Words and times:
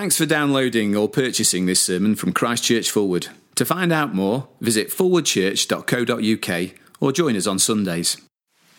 Thanks 0.00 0.16
for 0.16 0.24
downloading 0.24 0.96
or 0.96 1.10
purchasing 1.10 1.66
this 1.66 1.82
sermon 1.82 2.16
from 2.16 2.32
Christchurch 2.32 2.90
Forward. 2.90 3.28
To 3.56 3.66
find 3.66 3.92
out 3.92 4.14
more, 4.14 4.48
visit 4.58 4.88
forwardchurch.co.uk 4.88 6.70
or 7.00 7.12
join 7.12 7.36
us 7.36 7.46
on 7.46 7.58
Sundays. 7.58 8.16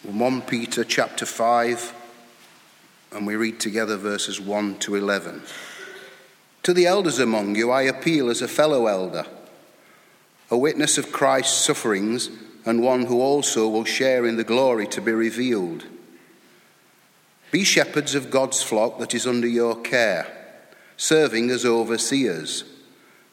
1 0.02 0.42
Peter 0.42 0.84
chapter 0.84 1.28
5, 1.28 1.94
and 3.12 3.28
we 3.28 3.36
read 3.36 3.60
together 3.60 3.98
verses 3.98 4.42
1 4.42 4.80
to 4.80 4.96
11. 4.96 5.44
To 6.64 6.74
the 6.74 6.88
elders 6.88 7.20
among 7.20 7.54
you, 7.54 7.70
I 7.70 7.84
appeal 7.84 8.32
as 8.32 8.42
a 8.42 8.48
fellow 8.48 8.88
elder, 8.88 9.28
a 10.50 10.58
witness 10.58 10.98
of 10.98 11.12
Christ's 11.12 11.64
sufferings, 11.64 12.32
and 12.66 12.82
one 12.82 13.06
who 13.06 13.22
also 13.22 13.70
will 13.70 13.86
share 13.86 14.26
in 14.26 14.38
the 14.38 14.44
glory 14.44 14.88
to 14.88 15.00
be 15.00 15.12
revealed. 15.12 15.86
Be 17.52 17.64
shepherds 17.64 18.16
of 18.16 18.32
God's 18.32 18.64
flock 18.64 18.98
that 18.98 19.14
is 19.14 19.28
under 19.28 19.48
your 19.48 19.80
care 19.82 20.41
serving 21.02 21.50
as 21.50 21.66
overseers, 21.66 22.64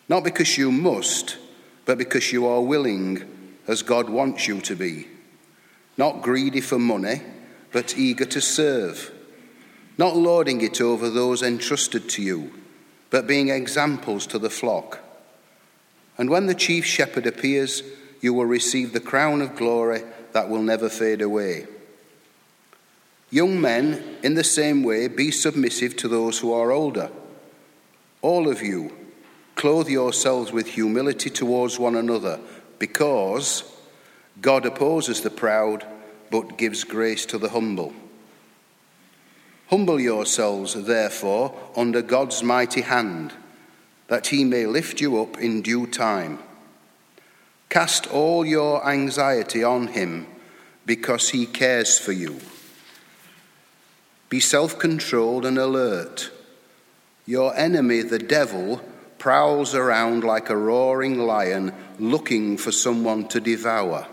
not 0.08 0.24
because 0.24 0.56
you 0.56 0.72
must, 0.72 1.36
but 1.84 1.98
because 1.98 2.32
you 2.32 2.46
are 2.46 2.62
willing, 2.62 3.22
as 3.66 3.82
God 3.82 4.08
wants 4.08 4.48
you 4.48 4.58
to 4.62 4.74
be. 4.74 5.06
Not 5.98 6.22
greedy 6.22 6.62
for 6.62 6.78
money, 6.78 7.20
but 7.70 7.98
eager 7.98 8.24
to 8.24 8.40
serve. 8.40 9.12
Not 9.98 10.16
lording 10.16 10.62
it 10.62 10.80
over 10.80 11.10
those 11.10 11.42
entrusted 11.42 12.08
to 12.08 12.22
you, 12.22 12.54
but 13.10 13.26
being 13.26 13.50
examples 13.50 14.26
to 14.28 14.38
the 14.38 14.48
flock. 14.48 15.00
And 16.16 16.30
when 16.30 16.46
the 16.46 16.54
chief 16.54 16.86
shepherd 16.86 17.26
appears, 17.26 17.82
you 18.22 18.32
will 18.32 18.46
receive 18.46 18.94
the 18.94 18.98
crown 19.00 19.42
of 19.42 19.56
glory 19.56 20.04
that 20.32 20.48
will 20.48 20.62
never 20.62 20.88
fade 20.88 21.20
away. 21.20 21.66
Young 23.28 23.60
men, 23.60 24.16
in 24.22 24.36
the 24.36 24.42
same 24.42 24.82
way, 24.82 25.06
be 25.06 25.30
submissive 25.30 25.96
to 25.98 26.08
those 26.08 26.38
who 26.38 26.50
are 26.50 26.72
older. 26.72 27.10
All 28.20 28.48
of 28.48 28.62
you, 28.62 28.92
clothe 29.54 29.88
yourselves 29.88 30.52
with 30.52 30.66
humility 30.66 31.30
towards 31.30 31.78
one 31.78 31.94
another, 31.94 32.40
because 32.78 33.64
God 34.40 34.66
opposes 34.66 35.20
the 35.20 35.30
proud, 35.30 35.84
but 36.30 36.58
gives 36.58 36.84
grace 36.84 37.26
to 37.26 37.38
the 37.38 37.50
humble. 37.50 37.92
Humble 39.68 40.00
yourselves, 40.00 40.74
therefore, 40.74 41.54
under 41.76 42.02
God's 42.02 42.42
mighty 42.42 42.80
hand, 42.80 43.32
that 44.08 44.28
he 44.28 44.44
may 44.44 44.66
lift 44.66 45.00
you 45.00 45.20
up 45.20 45.38
in 45.38 45.62
due 45.62 45.86
time. 45.86 46.38
Cast 47.68 48.06
all 48.06 48.46
your 48.46 48.86
anxiety 48.88 49.62
on 49.62 49.88
him, 49.88 50.26
because 50.86 51.30
he 51.30 51.44
cares 51.44 51.98
for 51.98 52.12
you. 52.12 52.40
Be 54.28 54.40
self 54.40 54.78
controlled 54.78 55.44
and 55.44 55.58
alert. 55.58 56.30
Your 57.28 57.54
enemy, 57.56 58.00
the 58.00 58.18
devil, 58.18 58.80
prowls 59.18 59.74
around 59.74 60.24
like 60.24 60.48
a 60.48 60.56
roaring 60.56 61.18
lion 61.18 61.74
looking 61.98 62.56
for 62.56 62.72
someone 62.72 63.28
to 63.28 63.38
devour. 63.38 64.06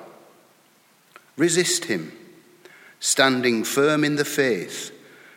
Resist 1.38 1.86
him, 1.86 2.12
standing 3.00 3.64
firm 3.64 4.04
in 4.04 4.18
the 4.18 4.26
faith, 4.26 4.92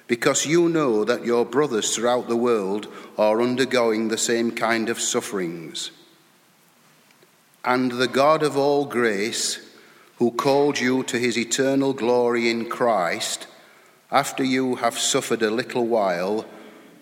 because 0.08 0.44
you 0.44 0.68
know 0.68 1.04
that 1.04 1.24
your 1.24 1.46
brothers 1.46 1.94
throughout 1.94 2.26
the 2.26 2.34
world 2.34 2.88
are 3.16 3.40
undergoing 3.40 4.08
the 4.08 4.18
same 4.18 4.50
kind 4.50 4.88
of 4.88 4.98
sufferings. 4.98 5.92
And 7.64 7.92
the 7.92 8.08
God 8.08 8.42
of 8.42 8.56
all 8.56 8.86
grace, 8.86 9.60
who 10.16 10.32
called 10.32 10.80
you 10.80 11.04
to 11.04 11.16
his 11.16 11.38
eternal 11.38 11.92
glory 11.92 12.50
in 12.50 12.68
Christ, 12.68 13.46
after 14.10 14.42
you 14.42 14.74
have 14.74 14.98
suffered 14.98 15.42
a 15.42 15.50
little 15.52 15.86
while, 15.86 16.44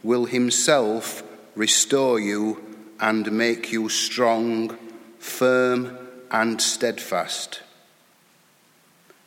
will 0.03 0.27
himself 0.27 1.23
restore 1.55 2.21
you 2.21 2.63
and 3.01 3.31
make 3.33 3.73
you 3.73 3.89
strong, 3.89 4.77
firm, 5.19 5.99
and 6.31 6.61
steadfast. 6.61 7.63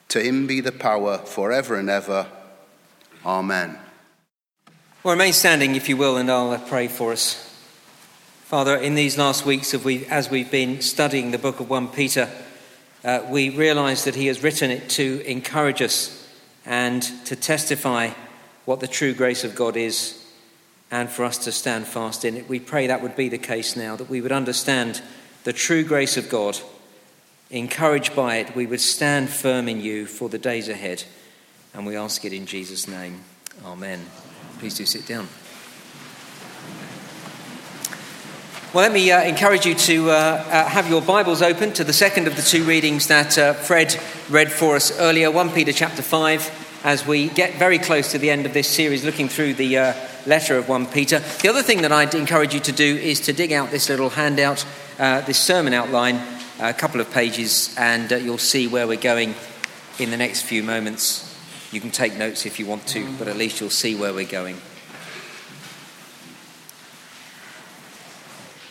To 0.10 0.22
him 0.22 0.48
be 0.48 0.62
the 0.62 0.72
power 0.72 1.20
forever 1.20 1.76
and 1.76 1.90
ever. 1.90 2.28
Amen. 3.26 3.78
Well, 5.04 5.14
remain 5.14 5.34
standing, 5.34 5.76
if 5.76 5.88
you 5.88 5.98
will, 5.98 6.18
and 6.18 6.32
I'll 6.32 6.58
pray 6.58 6.88
for 6.88 7.12
us. 7.12 7.46
Father, 8.46 8.76
in 8.76 8.96
these 8.96 9.18
last 9.18 9.46
weeks, 9.46 9.74
we, 9.76 10.06
as 10.08 10.30
we've 10.30 10.50
been 10.50 10.82
studying 10.82 11.32
the 11.32 11.38
book 11.38 11.60
of 11.60 11.70
1 11.70 11.90
Peter, 11.90 12.30
uh, 13.04 13.22
we 13.30 13.50
realize 13.50 14.04
that 14.06 14.16
he 14.16 14.28
has 14.28 14.44
written 14.44 14.72
it 14.72 14.90
to 14.90 15.22
encourage 15.26 15.82
us 15.82 16.28
and 16.66 17.04
to 17.26 17.36
testify 17.36 18.10
what 18.66 18.80
the 18.80 18.88
true 18.88 19.14
grace 19.14 19.44
of 19.44 19.56
God 19.56 19.78
is 19.78 20.19
and 20.92 21.10
for 21.10 21.24
us 21.24 21.38
to 21.40 21.52
stand 21.52 21.86
fast 21.86 22.26
in 22.26 22.36
it. 22.36 22.50
We 22.50 22.60
pray 22.60 22.88
that 22.88 23.02
would 23.02 23.16
be 23.16 23.30
the 23.30 23.38
case 23.38 23.76
now, 23.76 23.96
that 23.96 24.10
we 24.10 24.22
would 24.22 24.32
understand 24.32 25.02
the 25.44 25.54
true 25.54 25.84
grace 25.84 26.18
of 26.18 26.30
God. 26.30 26.60
Encouraged 27.52 28.16
by 28.16 28.38
it, 28.38 28.56
we 28.56 28.66
would 28.66 28.82
stand 28.82 29.30
firm 29.30 29.68
in 29.68 29.82
you 29.82 30.06
for 30.06 30.30
the 30.30 30.38
days 30.38 30.70
ahead. 30.70 31.04
And 31.74 31.86
we 31.86 31.96
ask 31.96 32.26
it 32.26 32.34
in 32.34 32.46
Jesus' 32.46 32.88
name. 32.88 33.22
Amen. 33.66 34.06
Please 34.60 34.78
do 34.78 34.86
sit 34.86 35.08
down. 35.08 35.28
Well, 38.72 38.84
let 38.84 38.94
me 38.94 39.12
uh, 39.12 39.24
encourage 39.24 39.66
you 39.66 39.74
to 39.74 40.12
uh, 40.12 40.14
uh, 40.14 40.66
have 40.70 40.90
your 40.90 41.02
Bibles 41.02 41.42
open 41.42 41.74
to 41.74 41.84
the 41.84 41.94
second 41.94 42.28
of 42.28 42.36
the 42.36 42.44
two 42.44 42.64
readings 42.64 43.08
that 43.08 43.36
uh, 43.36 43.54
Fred 43.54 44.00
read 44.30 44.52
for 44.52 44.76
us 44.76 44.96
earlier, 45.00 45.32
1 45.32 45.50
Peter 45.54 45.74
chapter 45.74 46.04
5, 46.04 46.69
as 46.84 47.06
we 47.06 47.30
get 47.30 47.56
very 47.56 47.78
close 47.78 48.12
to 48.12 48.18
the 48.18 48.30
end 48.30 48.46
of 48.46 48.54
this 48.54 48.68
series, 48.68 49.04
looking 49.04 49.28
through 49.28 49.54
the 49.54 49.78
uh, 49.78 49.94
letter 50.26 50.58
of 50.58 50.70
1 50.70 50.88
Peter. 50.88 51.20
The 51.42 51.50
other 51.50 51.62
thing 51.62 51.82
that 51.82 51.92
I'd 51.92 52.16
encourage 52.16 52.54
you 52.54 52.60
to 52.62 52.72
do 52.72 52.96
is 52.96 53.20
to 53.22 53.34
dig 53.34 53.52
out 53.52 53.72
this 53.72 53.90
little 53.90 54.10
handout, 54.10 54.66
uh, 54.98 55.22
this 55.22 55.38
sermon 55.38 55.74
outline, 55.74 56.22
a 56.60 56.74
couple 56.74 57.02
of 57.02 57.12
pages, 57.12 57.76
and 57.78 58.12
uh, 58.12 58.16
you'll 58.16 58.38
see 58.38 58.68
where 58.68 58.88
we're 58.88 59.00
going 59.00 59.36
in 59.98 60.12
the 60.12 60.18
next 60.18 60.44
few 60.44 60.64
moments. 60.64 61.26
You 61.72 61.82
can 61.82 61.92
take 61.92 62.16
notes 62.16 62.46
if 62.46 62.60
you 62.60 62.66
want 62.66 62.88
to, 62.88 63.12
but 63.18 63.28
at 63.28 63.38
least 63.38 63.60
you'll 63.60 63.70
see 63.70 63.96
where 63.96 64.14
we're 64.14 64.26
going. 64.26 64.58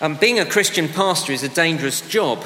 Um, 0.00 0.14
being 0.14 0.38
a 0.38 0.46
Christian 0.46 0.88
pastor 0.88 1.32
is 1.32 1.42
a 1.42 1.48
dangerous 1.48 2.00
job. 2.08 2.44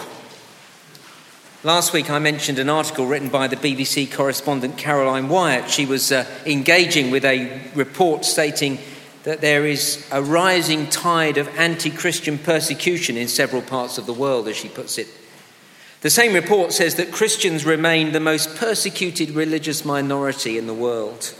Last 1.64 1.92
week 1.92 2.10
I 2.10 2.18
mentioned 2.18 2.58
an 2.58 2.68
article 2.68 3.06
written 3.06 3.28
by 3.28 3.46
the 3.46 3.54
BBC 3.54 4.12
correspondent 4.12 4.76
Caroline 4.76 5.28
Wyatt. 5.28 5.70
She 5.70 5.86
was 5.86 6.10
uh, 6.10 6.26
engaging 6.44 7.12
with 7.12 7.24
a 7.24 7.62
report 7.76 8.24
stating 8.24 8.80
that 9.22 9.40
there 9.40 9.64
is 9.64 10.04
a 10.10 10.20
rising 10.20 10.88
tide 10.88 11.38
of 11.38 11.46
anti 11.56 11.90
Christian 11.90 12.36
persecution 12.36 13.16
in 13.16 13.28
several 13.28 13.62
parts 13.62 13.96
of 13.96 14.06
the 14.06 14.12
world, 14.12 14.48
as 14.48 14.56
she 14.56 14.68
puts 14.68 14.98
it. 14.98 15.06
The 16.00 16.10
same 16.10 16.34
report 16.34 16.72
says 16.72 16.96
that 16.96 17.12
Christians 17.12 17.64
remain 17.64 18.10
the 18.10 18.18
most 18.18 18.56
persecuted 18.56 19.30
religious 19.30 19.84
minority 19.84 20.58
in 20.58 20.66
the 20.66 20.74
world. 20.74 21.32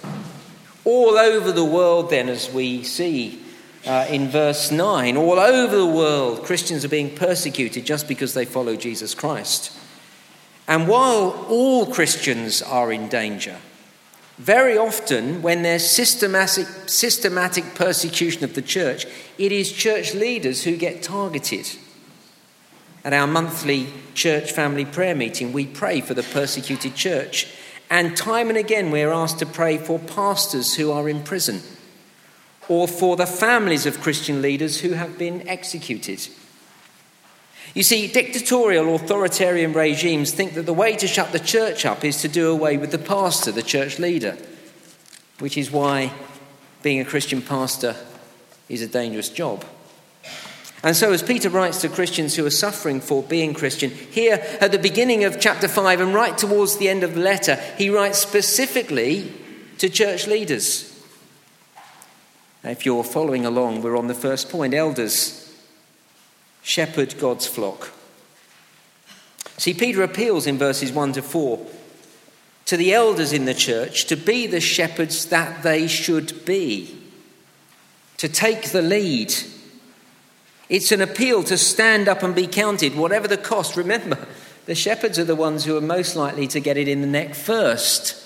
All 0.85 1.19
over 1.19 1.51
the 1.51 1.65
world, 1.65 2.11
then, 2.11 2.29
as 2.29 2.49
we 2.49 2.85
see 2.85 3.43
uh, 3.85 4.07
in 4.09 4.29
verse 4.29 4.71
9, 4.71 5.17
all 5.17 5.41
over 5.41 5.77
the 5.77 5.85
world, 5.85 6.45
Christians 6.45 6.85
are 6.85 6.89
being 6.89 7.13
persecuted 7.13 7.85
just 7.85 8.07
because 8.07 8.35
they 8.35 8.45
follow 8.45 8.77
Jesus 8.77 9.17
Christ. 9.17 9.77
And 10.73 10.89
while 10.89 11.45
all 11.51 11.85
Christians 11.85 12.63
are 12.63 12.91
in 12.91 13.09
danger, 13.09 13.59
very 14.39 14.79
often, 14.79 15.43
when 15.43 15.61
there's 15.61 15.85
systematic, 15.85 16.67
systematic 16.87 17.75
persecution 17.75 18.43
of 18.43 18.55
the 18.55 18.63
church, 18.63 19.05
it 19.37 19.53
is 19.53 19.71
church 19.71 20.15
leaders 20.15 20.65
who 20.65 20.79
get 20.79 21.03
targeted. 21.03 21.69
At 23.05 23.13
our 23.13 23.27
monthly 23.27 23.89
church 24.15 24.53
family 24.53 24.87
prayer 24.87 25.15
meeting, 25.15 25.53
we 25.53 25.67
pray 25.67 26.01
for 26.01 26.15
the 26.15 26.23
persecuted 26.23 26.95
church. 26.95 27.49
And 27.91 28.17
time 28.17 28.49
and 28.49 28.57
again, 28.57 28.91
we're 28.91 29.13
asked 29.13 29.41
to 29.41 29.47
pray 29.47 29.77
for 29.77 29.99
pastors 29.99 30.77
who 30.77 30.91
are 30.91 31.07
in 31.07 31.23
prison 31.23 31.61
or 32.67 32.89
for 32.89 33.17
the 33.17 33.27
families 33.27 33.85
of 33.85 34.01
Christian 34.01 34.41
leaders 34.41 34.81
who 34.81 34.93
have 34.93 35.19
been 35.19 35.47
executed. 35.47 36.27
You 37.75 37.83
see, 37.83 38.07
dictatorial 38.07 38.95
authoritarian 38.95 39.73
regimes 39.73 40.33
think 40.33 40.55
that 40.55 40.67
the 40.67 40.75
way 40.75 40.95
to 40.97 41.07
shut 41.07 41.33
the 41.33 41.41
church 41.41 41.87
up 41.87 42.05
is 42.05 42.21
to 42.21 42.29
do 42.29 42.51
away 42.51 42.77
with 42.77 42.91
the 42.91 42.99
pastor, 42.99 43.51
the 43.51 43.63
church 43.63 43.99
leader, 43.99 44.37
which 45.39 45.57
is 45.57 45.71
why 45.71 46.13
being 46.83 47.01
a 47.01 47.05
Christian 47.05 47.41
pastor 47.41 47.97
is 48.69 48.83
a 48.83 48.87
dangerous 48.87 49.31
job. 49.31 49.65
And 50.85 50.97
so, 50.97 51.13
as 51.13 51.23
Peter 51.23 51.49
writes 51.49 51.81
to 51.81 51.89
Christians 51.89 52.35
who 52.35 52.45
are 52.45 52.51
suffering 52.51 53.01
for 53.01 53.23
being 53.23 53.55
Christian, 53.55 53.91
here 53.91 54.45
at 54.61 54.73
the 54.73 54.79
beginning 54.79 55.25
of 55.25 55.41
chapter 55.41 55.69
5 55.69 56.01
and 56.01 56.13
right 56.13 56.37
towards 56.37 56.77
the 56.77 56.89
end 56.89 57.05
of 57.05 57.15
the 57.15 57.21
letter, 57.21 57.55
he 57.79 57.89
writes 57.89 58.19
specifically 58.19 59.33
to 59.79 59.89
church 59.89 60.27
leaders. 60.27 60.89
if 62.65 62.85
you're 62.85 63.05
following 63.05 63.47
along, 63.47 63.81
we're 63.81 63.97
on 63.97 64.09
the 64.09 64.15
first 64.15 64.51
point 64.51 64.75
elders 64.75 65.42
shepherd 66.73 67.19
God's 67.19 67.47
flock. 67.47 67.91
See, 69.59 69.75
Peter 69.75 70.03
appeals 70.03 70.47
in 70.47 70.57
verses 70.57 70.91
1 70.91 71.13
to 71.13 71.23
4 71.23 71.67
to 72.65 72.77
the 72.79 72.95
elders 72.95 73.35
in 73.35 73.45
the 73.45 73.53
church 73.53 74.07
to 74.07 74.17
be 74.17 74.47
the 74.47 74.59
shepherds 74.59 75.27
that 75.27 75.63
they 75.63 75.87
should 75.87 76.47
be, 76.47 76.99
to 78.17 78.27
take 78.27 78.71
the 78.71 78.81
lead. 78.81 79.35
It's 80.71 80.93
an 80.93 81.03
appeal 81.03 81.43
to 81.45 81.59
stand 81.59 82.09
up 82.09 82.23
and 82.23 82.35
be 82.35 82.47
counted, 82.47 82.97
whatever 82.97 83.29
the 83.29 83.37
cost. 83.37 83.77
Remember, 83.77 84.27
the 84.65 84.75
shepherds 84.75 85.19
are 85.19 85.25
the 85.25 85.37
ones 85.37 85.67
who 85.67 85.77
are 85.77 85.83
most 85.83 86.17
likely 86.17 86.47
to 86.47 86.61
get 86.61 86.79
it 86.79 86.89
in 86.89 87.03
the 87.03 87.07
neck 87.07 87.35
first. 87.35 88.17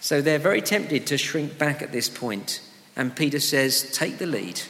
So 0.00 0.22
they're 0.22 0.38
very 0.38 0.62
tempted 0.62 1.06
to 1.08 1.18
shrink 1.18 1.58
back 1.58 1.82
at 1.82 1.92
this 1.92 2.08
point. 2.08 2.62
And 2.96 3.14
Peter 3.14 3.40
says, 3.40 3.92
Take 3.92 4.16
the 4.16 4.26
lead. 4.26 4.62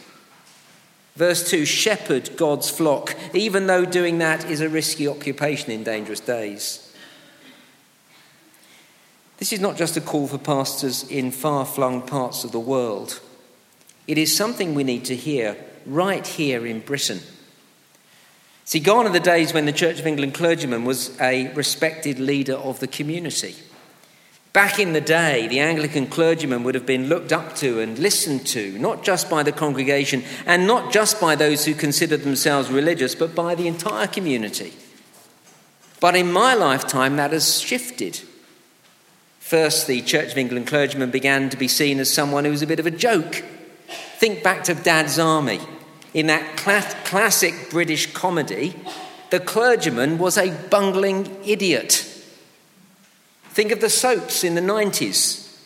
Verse 1.21 1.51
2 1.51 1.67
Shepherd 1.67 2.35
God's 2.39 2.71
flock, 2.71 3.15
even 3.35 3.67
though 3.67 3.85
doing 3.85 4.17
that 4.21 4.51
is 4.51 4.63
a 4.63 4.71
risky 4.71 5.07
occupation 5.07 5.71
in 5.71 5.85
dangerous 5.85 6.21
days. 6.21 6.97
This 9.37 9.53
is 9.53 9.61
not 9.61 9.77
just 9.77 9.99
a 9.99 10.01
call 10.01 10.29
for 10.29 10.39
pastors 10.39 11.07
in 11.11 11.31
far 11.31 11.67
flung 11.67 12.01
parts 12.01 12.43
of 12.43 12.53
the 12.53 12.59
world. 12.59 13.21
It 14.07 14.17
is 14.17 14.35
something 14.35 14.75
we 14.75 14.83
need 14.83 15.05
to 15.05 15.15
hear 15.15 15.59
right 15.85 16.27
here 16.27 16.65
in 16.65 16.81
Britain. 16.81 17.21
See, 18.65 18.81
gone 18.81 19.07
are 19.07 19.13
the 19.13 19.21
days 19.21 19.53
when 19.53 19.67
the 19.67 19.73
Church 19.75 20.01
of 20.01 20.07
England 20.07 20.33
clergyman 20.33 20.87
was 20.87 21.21
a 21.21 21.53
respected 21.53 22.19
leader 22.19 22.55
of 22.55 22.81
the 22.81 22.89
community. 22.89 23.57
Back 24.53 24.81
in 24.81 24.95
the 24.95 25.01
day, 25.01 25.47
the 25.47 25.61
Anglican 25.61 26.09
clergyman 26.09 26.65
would 26.65 26.75
have 26.75 26.87
been 26.87 27.09
looked 27.09 27.33
up 27.33 27.55
to 27.57 27.79
and 27.79 27.97
listened 27.99 28.47
to, 28.49 28.77
not 28.79 29.05
just 29.05 29.31
by 29.31 29.45
the 29.45 29.53
congregation 29.53 30.25
and 30.45 30.67
not 30.67 30.93
just 30.93 31.21
by 31.21 31.37
those 31.37 31.65
who 31.65 31.75
considered 31.75 32.23
themselves 32.23 32.69
religious, 32.69 33.15
but 33.15 33.35
by 33.35 33.55
the 33.55 33.69
entire 33.69 34.09
community. 34.09 34.73
But 36.01 36.17
in 36.17 36.33
my 36.33 36.55
lifetime, 36.55 37.17
that 37.17 37.31
has 37.31 37.61
shifted. 37.61 38.23
First, 39.39 39.87
the 39.87 40.03
Church 40.03 40.33
of 40.33 40.39
England 40.39 40.67
clergyman 40.67 41.13
began 41.13 41.49
to 41.51 41.57
be 41.57 41.69
seen 41.69 42.01
as 42.01 42.13
someone 42.13 42.45
who 42.45 42.51
was 42.51 42.63
a 42.63 42.67
bit 42.67 42.81
of 42.81 42.87
a 42.87 42.91
joke. 42.91 43.45
Think 44.17 44.43
back 44.43 44.65
to 44.65 44.75
Dad's 44.75 45.19
Army. 45.19 45.61
In 46.13 46.27
that 46.27 46.57
classic 46.57 47.55
British 47.71 48.13
comedy, 48.13 48.75
the 49.31 49.39
clergyman 49.39 50.19
was 50.19 50.37
a 50.37 50.51
bungling 50.71 51.37
idiot. 51.45 52.10
Think 53.51 53.73
of 53.73 53.81
the 53.81 53.91
soaps 53.91 54.45
in 54.45 54.55
the 54.55 54.61
90s. 54.61 55.59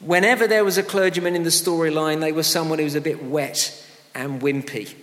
Whenever 0.00 0.46
there 0.46 0.64
was 0.64 0.76
a 0.76 0.82
clergyman 0.82 1.34
in 1.34 1.44
the 1.44 1.50
storyline, 1.50 2.20
they 2.20 2.32
were 2.32 2.42
someone 2.42 2.78
who 2.78 2.84
was 2.84 2.94
a 2.94 3.00
bit 3.00 3.24
wet 3.24 3.84
and 4.14 4.42
wimpy. 4.42 4.94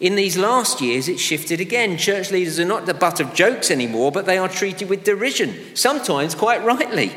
In 0.00 0.16
these 0.16 0.36
last 0.36 0.80
years, 0.80 1.08
it 1.08 1.18
shifted 1.18 1.60
again. 1.60 1.96
Church 1.96 2.30
leaders 2.30 2.60
are 2.60 2.64
not 2.64 2.84
the 2.84 2.92
butt 2.92 3.20
of 3.20 3.32
jokes 3.32 3.70
anymore, 3.70 4.12
but 4.12 4.26
they 4.26 4.36
are 4.36 4.48
treated 4.48 4.90
with 4.90 5.04
derision, 5.04 5.54
sometimes 5.74 6.34
quite 6.34 6.62
rightly. 6.64 7.12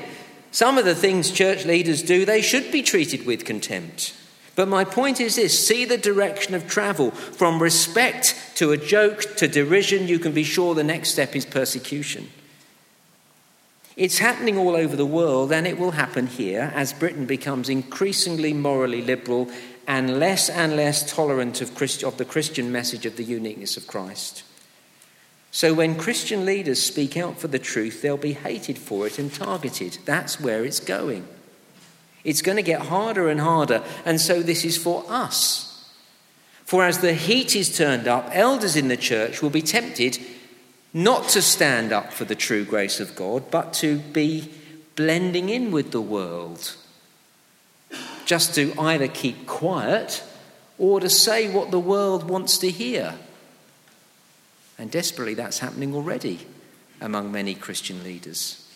Some 0.52 0.78
of 0.78 0.86
the 0.86 0.96
things 0.96 1.31
church 1.31 1.66
leaders 1.66 2.02
do, 2.02 2.24
they 2.24 2.42
should 2.42 2.72
be 2.72 2.81
treated 2.81 3.25
with 3.25 3.46
contempt. 3.46 4.16
But 4.56 4.68
my 4.68 4.86
point 4.86 5.19
is 5.19 5.36
this 5.36 5.68
see 5.68 5.86
the 5.86 5.98
direction 5.98 6.56
of 6.56 6.68
travel. 6.68 7.12
From 7.12 7.62
respect 7.62 8.36
to 8.56 8.72
a 8.72 8.78
joke 8.78 9.36
to 9.36 9.48
derision, 9.48 10.08
you 10.08 10.18
can 10.18 10.31
be 10.31 10.44
sure 10.44 10.74
the 10.74 10.84
next 10.84 11.10
step 11.10 11.36
is 11.36 11.46
persecution. 11.46 12.30
It's 13.98 14.20
happening 14.20 14.60
all 14.60 14.76
over 14.76 14.96
the 14.96 15.08
world, 15.08 15.52
and 15.52 15.66
it 15.66 15.80
will 15.80 15.92
happen 15.92 16.28
here 16.28 16.72
as 16.76 16.94
Britain 16.94 17.26
becomes 17.26 17.68
increasingly 17.68 18.54
morally 18.54 19.02
liberal 19.02 19.50
and 19.88 20.20
less 20.20 20.52
and 20.52 20.76
less 20.76 21.12
tolerant 21.12 21.62
of, 21.62 21.74
Christ- 21.74 22.04
of 22.04 22.18
the 22.18 22.26
Christian 22.26 22.72
message 22.72 23.08
of 23.08 23.18
the 23.18 23.24
uniqueness 23.24 23.76
of 23.76 23.88
Christ. 23.88 24.44
So 25.50 25.74
when 25.74 25.96
Christian 25.96 26.46
leaders 26.46 26.80
speak 26.80 27.18
out 27.18 27.40
for 27.40 27.48
the 27.48 27.58
truth, 27.58 28.04
they'll 28.04 28.18
be 28.18 28.34
hated 28.34 28.78
for 28.78 29.08
it 29.08 29.18
and 29.18 29.34
targeted. 29.34 29.98
That's 30.06 30.40
where 30.40 30.64
it's 30.64 30.80
going. 30.80 31.28
It's 32.24 32.44
going 32.44 32.58
to 32.58 32.62
get 32.62 32.84
harder 32.84 33.30
and 33.30 33.40
harder, 33.40 33.84
and 34.06 34.22
so 34.22 34.44
this 34.44 34.64
is 34.64 34.78
for 34.78 35.06
us. 35.08 35.92
For 36.66 36.84
as 36.84 37.00
the 37.00 37.14
heat 37.14 37.56
is 37.56 37.76
turned 37.76 38.08
up, 38.08 38.30
elders 38.32 38.76
in 38.76 38.90
the 38.90 38.98
church 38.98 39.42
will 39.42 39.50
be 39.50 39.64
tempted 39.64 40.20
not 40.98 41.30
to 41.30 41.44
stand 41.44 41.94
up 41.94 42.12
for 42.12 42.26
the 42.26 42.34
true 42.34 42.66
grace 42.66 43.00
of 43.00 43.16
God, 43.16 43.52
but 43.52 43.72
to 43.76 44.00
be 44.00 44.52
blending 44.96 45.50
in 45.50 45.70
with 45.70 45.92
the 45.92 46.02
world 46.02 46.76
just 48.26 48.56
to 48.56 48.74
either 48.80 49.08
keep 49.08 49.46
quiet 49.46 50.24
or 50.80 51.00
to 51.00 51.08
say 51.08 51.54
what 51.54 51.70
the 51.70 51.80
world 51.80 52.28
wants 52.28 52.58
to 52.58 52.72
hear. 52.72 53.14
And 54.80 54.90
desperately, 54.90 55.36
that's 55.36 55.60
happening 55.60 55.94
already 55.94 56.40
among 57.00 57.32
many 57.32 57.54
Christian 57.54 58.04
leaders. 58.04 58.68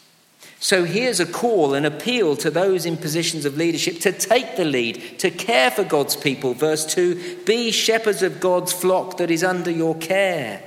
So 0.59 0.85
here's 0.85 1.19
a 1.19 1.25
call, 1.25 1.73
an 1.73 1.85
appeal 1.85 2.35
to 2.37 2.51
those 2.51 2.85
in 2.85 2.97
positions 2.97 3.45
of 3.45 3.57
leadership 3.57 3.99
to 4.01 4.11
take 4.11 4.57
the 4.57 4.65
lead, 4.65 5.17
to 5.19 5.31
care 5.31 5.71
for 5.71 5.83
God's 5.83 6.15
people. 6.15 6.53
Verse 6.53 6.85
2 6.85 7.45
Be 7.45 7.71
shepherds 7.71 8.21
of 8.21 8.39
God's 8.39 8.71
flock 8.71 9.17
that 9.17 9.31
is 9.31 9.43
under 9.43 9.71
your 9.71 9.95
care. 9.97 10.61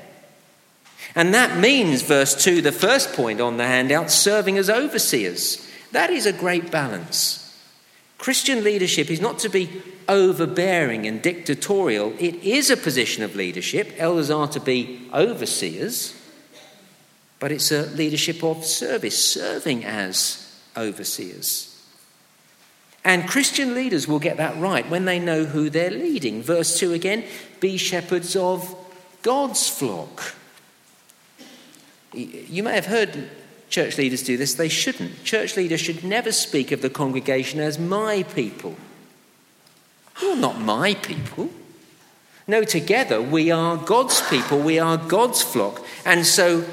And 1.14 1.32
that 1.32 1.58
means, 1.58 2.02
verse 2.02 2.34
2, 2.42 2.60
the 2.60 2.72
first 2.72 3.12
point 3.12 3.40
on 3.40 3.56
the 3.56 3.66
handout, 3.66 4.10
serving 4.10 4.58
as 4.58 4.68
overseers. 4.68 5.64
That 5.92 6.10
is 6.10 6.26
a 6.26 6.32
great 6.32 6.70
balance. 6.72 7.40
Christian 8.18 8.64
leadership 8.64 9.10
is 9.10 9.20
not 9.20 9.38
to 9.40 9.48
be 9.48 9.82
overbearing 10.08 11.06
and 11.06 11.22
dictatorial, 11.22 12.14
it 12.18 12.34
is 12.36 12.70
a 12.70 12.76
position 12.76 13.22
of 13.22 13.36
leadership. 13.36 13.92
Elders 13.96 14.30
are 14.30 14.48
to 14.48 14.60
be 14.60 15.08
overseers, 15.12 16.14
but 17.38 17.52
it's 17.52 17.70
a 17.70 17.82
leadership 17.82 18.42
of 18.42 18.64
service, 18.64 19.32
serving 19.32 19.84
as 19.84 20.58
overseers. 20.76 21.70
And 23.04 23.28
Christian 23.28 23.74
leaders 23.74 24.08
will 24.08 24.18
get 24.18 24.38
that 24.38 24.56
right 24.56 24.88
when 24.88 25.04
they 25.04 25.18
know 25.18 25.44
who 25.44 25.68
they're 25.68 25.90
leading. 25.90 26.42
Verse 26.42 26.78
2 26.78 26.92
again 26.94 27.24
be 27.60 27.76
shepherds 27.76 28.34
of 28.34 28.74
God's 29.22 29.68
flock. 29.68 30.34
You 32.14 32.62
may 32.62 32.74
have 32.74 32.86
heard 32.86 33.28
church 33.68 33.98
leaders 33.98 34.22
do 34.22 34.36
this, 34.36 34.54
they 34.54 34.68
shouldn't. 34.68 35.24
Church 35.24 35.56
leaders 35.56 35.80
should 35.80 36.04
never 36.04 36.32
speak 36.32 36.72
of 36.72 36.82
the 36.82 36.90
congregation 36.90 37.60
as 37.60 37.78
my 37.78 38.22
people. 38.34 38.76
You're 40.22 40.36
not 40.36 40.60
my 40.60 40.94
people. 40.94 41.50
No, 42.46 42.62
together 42.62 43.20
we 43.22 43.50
are 43.50 43.76
God's 43.76 44.20
people, 44.28 44.60
we 44.60 44.78
are 44.78 44.96
God's 44.96 45.42
flock. 45.42 45.84
And 46.04 46.26
so 46.26 46.64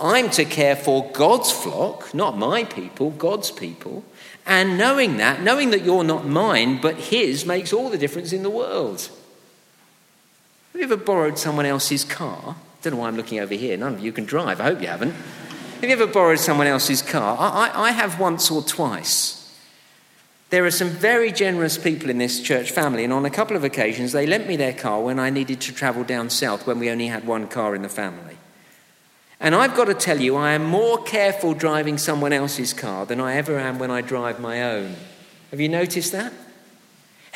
I'm 0.00 0.30
to 0.30 0.44
care 0.44 0.76
for 0.76 1.10
God's 1.12 1.50
flock, 1.50 2.12
not 2.12 2.36
my 2.36 2.64
people, 2.64 3.10
God's 3.10 3.50
people. 3.50 4.04
And 4.46 4.76
knowing 4.76 5.18
that, 5.18 5.42
knowing 5.42 5.70
that 5.70 5.84
you're 5.84 6.04
not 6.04 6.26
mine 6.26 6.80
but 6.80 6.96
His, 6.96 7.46
makes 7.46 7.72
all 7.72 7.90
the 7.90 7.98
difference 7.98 8.32
in 8.32 8.42
the 8.42 8.50
world. 8.50 9.08
Have 10.72 10.80
you 10.80 10.82
ever 10.82 10.96
borrowed 10.96 11.38
someone 11.38 11.66
else's 11.66 12.04
car? 12.04 12.56
I 12.80 12.84
don't 12.84 12.94
know 12.94 13.00
why 13.00 13.08
I'm 13.08 13.16
looking 13.16 13.40
over 13.40 13.52
here. 13.52 13.76
None 13.76 13.92
of 13.92 14.00
you 14.00 14.10
can 14.10 14.24
drive. 14.24 14.58
I 14.58 14.64
hope 14.64 14.80
you 14.80 14.88
haven't. 14.88 15.12
Have 15.12 15.84
you 15.84 15.90
ever 15.90 16.06
borrowed 16.06 16.38
someone 16.38 16.66
else's 16.66 17.02
car? 17.02 17.36
I, 17.38 17.68
I, 17.68 17.82
I 17.88 17.90
have 17.90 18.18
once 18.18 18.50
or 18.50 18.62
twice. 18.62 19.54
There 20.48 20.64
are 20.64 20.70
some 20.70 20.88
very 20.88 21.30
generous 21.30 21.76
people 21.76 22.08
in 22.08 22.16
this 22.16 22.40
church 22.40 22.70
family, 22.70 23.04
and 23.04 23.12
on 23.12 23.26
a 23.26 23.30
couple 23.30 23.54
of 23.54 23.64
occasions 23.64 24.12
they 24.12 24.26
lent 24.26 24.48
me 24.48 24.56
their 24.56 24.72
car 24.72 25.02
when 25.02 25.18
I 25.18 25.28
needed 25.28 25.60
to 25.60 25.74
travel 25.74 26.04
down 26.04 26.30
south 26.30 26.66
when 26.66 26.78
we 26.78 26.88
only 26.88 27.08
had 27.08 27.26
one 27.26 27.48
car 27.48 27.74
in 27.74 27.82
the 27.82 27.90
family. 27.90 28.38
And 29.40 29.54
I've 29.54 29.76
got 29.76 29.84
to 29.84 29.94
tell 29.94 30.18
you, 30.18 30.36
I 30.36 30.52
am 30.52 30.64
more 30.64 31.02
careful 31.02 31.52
driving 31.52 31.98
someone 31.98 32.32
else's 32.32 32.72
car 32.72 33.04
than 33.04 33.20
I 33.20 33.34
ever 33.34 33.58
am 33.58 33.78
when 33.78 33.90
I 33.90 34.00
drive 34.00 34.40
my 34.40 34.62
own. 34.62 34.96
Have 35.50 35.60
you 35.60 35.68
noticed 35.68 36.12
that? 36.12 36.32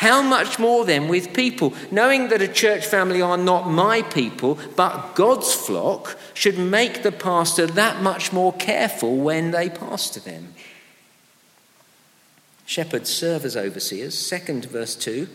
How 0.05 0.21
much 0.21 0.59
more 0.59 0.85
then 0.85 1.09
with 1.09 1.33
people? 1.33 1.73
Knowing 1.91 2.29
that 2.29 2.43
a 2.43 2.47
church 2.47 2.85
family 2.85 3.23
are 3.23 3.39
not 3.39 3.71
my 3.71 4.03
people, 4.03 4.59
but 4.77 5.15
God's 5.15 5.55
flock, 5.55 6.19
should 6.35 6.59
make 6.59 7.03
the 7.03 7.11
pastor 7.11 7.67
that 7.67 8.03
much 8.03 8.31
more 8.31 8.53
careful 8.53 9.17
when 9.17 9.51
they 9.51 9.71
pastor 9.71 10.21
them. 10.21 10.53
Shepherds 12.67 13.09
serve 13.09 13.47
as 13.47 13.57
overseers. 13.57 14.19
Second, 14.19 14.67
verse 14.67 14.95
2 14.95 15.27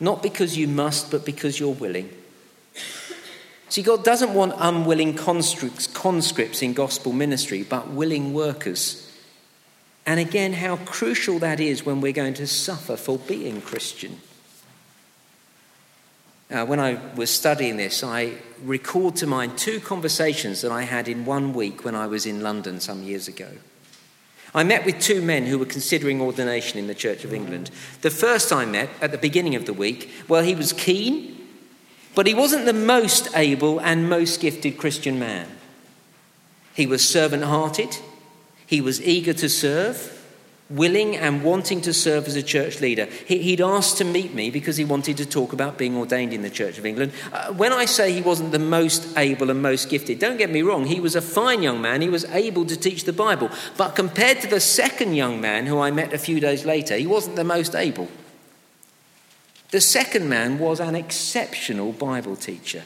not 0.00 0.22
because 0.22 0.58
you 0.58 0.68
must, 0.68 1.10
but 1.10 1.24
because 1.24 1.58
you're 1.58 1.72
willing. 1.72 2.10
See, 3.70 3.82
God 3.82 4.04
doesn't 4.04 4.34
want 4.34 4.52
unwilling 4.58 5.14
conscripts, 5.14 5.86
conscripts 5.86 6.60
in 6.60 6.74
gospel 6.74 7.14
ministry, 7.14 7.62
but 7.62 7.88
willing 7.88 8.34
workers. 8.34 9.07
And 10.08 10.18
again, 10.18 10.54
how 10.54 10.76
crucial 10.78 11.38
that 11.40 11.60
is 11.60 11.84
when 11.84 12.00
we're 12.00 12.14
going 12.14 12.32
to 12.34 12.46
suffer 12.46 12.96
for 12.96 13.18
being 13.18 13.60
Christian. 13.60 14.18
Uh, 16.50 16.64
when 16.64 16.80
I 16.80 16.98
was 17.14 17.28
studying 17.28 17.76
this, 17.76 18.02
I 18.02 18.32
recalled 18.64 19.16
to 19.16 19.26
mind 19.26 19.58
two 19.58 19.80
conversations 19.80 20.62
that 20.62 20.72
I 20.72 20.84
had 20.84 21.08
in 21.08 21.26
one 21.26 21.52
week 21.52 21.84
when 21.84 21.94
I 21.94 22.06
was 22.06 22.24
in 22.24 22.40
London 22.40 22.80
some 22.80 23.02
years 23.02 23.28
ago. 23.28 23.50
I 24.54 24.64
met 24.64 24.86
with 24.86 24.98
two 24.98 25.20
men 25.20 25.44
who 25.44 25.58
were 25.58 25.66
considering 25.66 26.22
ordination 26.22 26.78
in 26.78 26.86
the 26.86 26.94
Church 26.94 27.22
of 27.24 27.34
England. 27.34 27.70
The 28.00 28.08
first 28.08 28.50
I 28.50 28.64
met 28.64 28.88
at 29.02 29.12
the 29.12 29.18
beginning 29.18 29.56
of 29.56 29.66
the 29.66 29.74
week, 29.74 30.10
well, 30.26 30.42
he 30.42 30.54
was 30.54 30.72
keen, 30.72 31.36
but 32.14 32.26
he 32.26 32.32
wasn't 32.32 32.64
the 32.64 32.72
most 32.72 33.28
able 33.36 33.78
and 33.78 34.08
most 34.08 34.40
gifted 34.40 34.78
Christian 34.78 35.18
man. 35.18 35.48
He 36.72 36.86
was 36.86 37.06
servant 37.06 37.44
hearted, 37.44 37.98
he 38.68 38.82
was 38.82 39.00
eager 39.00 39.32
to 39.32 39.48
serve, 39.48 40.14
willing 40.68 41.16
and 41.16 41.42
wanting 41.42 41.80
to 41.80 41.94
serve 41.94 42.26
as 42.26 42.36
a 42.36 42.42
church 42.42 42.82
leader. 42.82 43.06
He, 43.06 43.52
would 43.52 43.62
asked 43.62 43.96
to 43.96 44.04
meet 44.04 44.34
me 44.34 44.50
because 44.50 44.76
he 44.76 44.84
wanted 44.84 45.16
to 45.16 45.24
talk 45.24 45.54
about 45.54 45.78
being 45.78 45.96
ordained 45.96 46.34
in 46.34 46.42
the 46.42 46.50
Church 46.50 46.76
of 46.76 46.84
England. 46.84 47.12
Uh, 47.32 47.54
when 47.54 47.72
I 47.72 47.86
say 47.86 48.12
he 48.12 48.20
wasn't 48.20 48.52
the 48.52 48.58
most 48.58 49.16
able 49.16 49.48
and 49.50 49.62
most 49.62 49.88
gifted, 49.88 50.18
don't 50.18 50.36
get 50.36 50.50
me 50.50 50.60
wrong, 50.60 50.84
he 50.84 51.00
was 51.00 51.16
a 51.16 51.22
fine 51.22 51.62
young 51.62 51.80
man. 51.80 52.02
He 52.02 52.10
was 52.10 52.26
able 52.26 52.66
to 52.66 52.76
teach 52.76 53.04
the 53.04 53.12
Bible. 53.14 53.48
But 53.78 53.96
compared 53.96 54.42
to 54.42 54.48
the 54.48 54.60
second 54.60 55.14
young 55.14 55.40
man 55.40 55.64
who 55.64 55.78
I 55.78 55.90
met 55.90 56.12
a 56.12 56.18
few 56.18 56.38
days 56.38 56.66
later, 56.66 56.98
he 56.98 57.06
wasn't 57.06 57.36
the 57.36 57.44
most 57.44 57.74
able. 57.74 58.08
The 59.70 59.80
second 59.80 60.28
man 60.28 60.58
was 60.58 60.78
an 60.78 60.94
exceptional 60.94 61.92
Bible 61.92 62.36
teacher. 62.36 62.82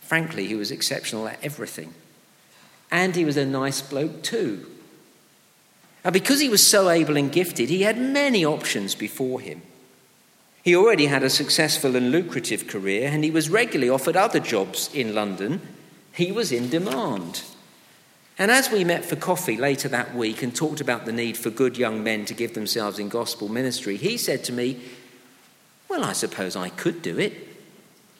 Frankly, 0.00 0.48
he 0.48 0.56
was 0.56 0.72
exceptional 0.72 1.28
at 1.28 1.38
everything. 1.44 1.94
And 2.94 3.16
he 3.16 3.24
was 3.24 3.36
a 3.36 3.44
nice 3.44 3.82
bloke 3.82 4.22
too. 4.22 4.64
And 6.04 6.12
because 6.12 6.38
he 6.38 6.48
was 6.48 6.64
so 6.64 6.88
able 6.88 7.16
and 7.16 7.32
gifted, 7.32 7.68
he 7.68 7.82
had 7.82 7.98
many 7.98 8.44
options 8.44 8.94
before 8.94 9.40
him. 9.40 9.62
He 10.62 10.76
already 10.76 11.06
had 11.06 11.24
a 11.24 11.28
successful 11.28 11.96
and 11.96 12.12
lucrative 12.12 12.68
career, 12.68 13.10
and 13.12 13.24
he 13.24 13.32
was 13.32 13.50
regularly 13.50 13.90
offered 13.90 14.16
other 14.16 14.38
jobs 14.38 14.94
in 14.94 15.12
London. 15.12 15.60
He 16.12 16.30
was 16.30 16.52
in 16.52 16.70
demand. 16.70 17.42
And 18.38 18.52
as 18.52 18.70
we 18.70 18.84
met 18.84 19.04
for 19.04 19.16
coffee 19.16 19.56
later 19.56 19.88
that 19.88 20.14
week 20.14 20.40
and 20.44 20.54
talked 20.54 20.80
about 20.80 21.04
the 21.04 21.12
need 21.12 21.36
for 21.36 21.50
good 21.50 21.76
young 21.76 22.04
men 22.04 22.24
to 22.26 22.34
give 22.34 22.54
themselves 22.54 23.00
in 23.00 23.08
gospel 23.08 23.48
ministry, 23.48 23.96
he 23.96 24.16
said 24.16 24.44
to 24.44 24.52
me, 24.52 24.80
Well, 25.88 26.04
I 26.04 26.12
suppose 26.12 26.54
I 26.54 26.68
could 26.68 27.02
do 27.02 27.18
it 27.18 27.48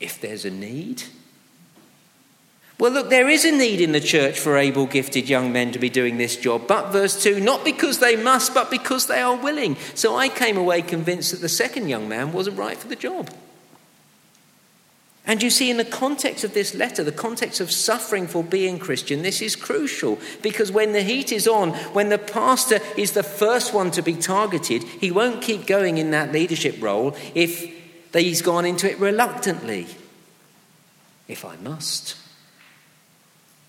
if 0.00 0.20
there's 0.20 0.44
a 0.44 0.50
need. 0.50 1.04
Well, 2.84 2.92
look, 2.92 3.08
there 3.08 3.30
is 3.30 3.46
a 3.46 3.50
need 3.50 3.80
in 3.80 3.92
the 3.92 3.98
church 3.98 4.38
for 4.38 4.58
able, 4.58 4.84
gifted 4.84 5.26
young 5.26 5.50
men 5.50 5.72
to 5.72 5.78
be 5.78 5.88
doing 5.88 6.18
this 6.18 6.36
job. 6.36 6.68
But, 6.68 6.92
verse 6.92 7.22
2, 7.22 7.40
not 7.40 7.64
because 7.64 7.98
they 7.98 8.14
must, 8.14 8.52
but 8.52 8.70
because 8.70 9.06
they 9.06 9.22
are 9.22 9.36
willing. 9.36 9.78
So 9.94 10.16
I 10.16 10.28
came 10.28 10.58
away 10.58 10.82
convinced 10.82 11.30
that 11.30 11.40
the 11.40 11.48
second 11.48 11.88
young 11.88 12.10
man 12.10 12.34
wasn't 12.34 12.58
right 12.58 12.76
for 12.76 12.86
the 12.86 12.94
job. 12.94 13.30
And 15.26 15.42
you 15.42 15.48
see, 15.48 15.70
in 15.70 15.78
the 15.78 15.84
context 15.86 16.44
of 16.44 16.52
this 16.52 16.74
letter, 16.74 17.02
the 17.02 17.10
context 17.10 17.58
of 17.58 17.70
suffering 17.70 18.26
for 18.26 18.44
being 18.44 18.78
Christian, 18.78 19.22
this 19.22 19.40
is 19.40 19.56
crucial 19.56 20.18
because 20.42 20.70
when 20.70 20.92
the 20.92 21.00
heat 21.00 21.32
is 21.32 21.48
on, 21.48 21.70
when 21.94 22.10
the 22.10 22.18
pastor 22.18 22.80
is 22.98 23.12
the 23.12 23.22
first 23.22 23.72
one 23.72 23.92
to 23.92 24.02
be 24.02 24.12
targeted, 24.12 24.82
he 24.82 25.10
won't 25.10 25.40
keep 25.40 25.66
going 25.66 25.96
in 25.96 26.10
that 26.10 26.32
leadership 26.32 26.76
role 26.82 27.16
if 27.34 27.66
he's 28.12 28.42
gone 28.42 28.66
into 28.66 28.90
it 28.90 28.98
reluctantly. 28.98 29.86
If 31.28 31.46
I 31.46 31.56
must. 31.56 32.18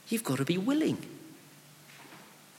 You've 0.07 0.24
got 0.24 0.38
to 0.38 0.45
be 0.45 0.57
willing. 0.57 0.97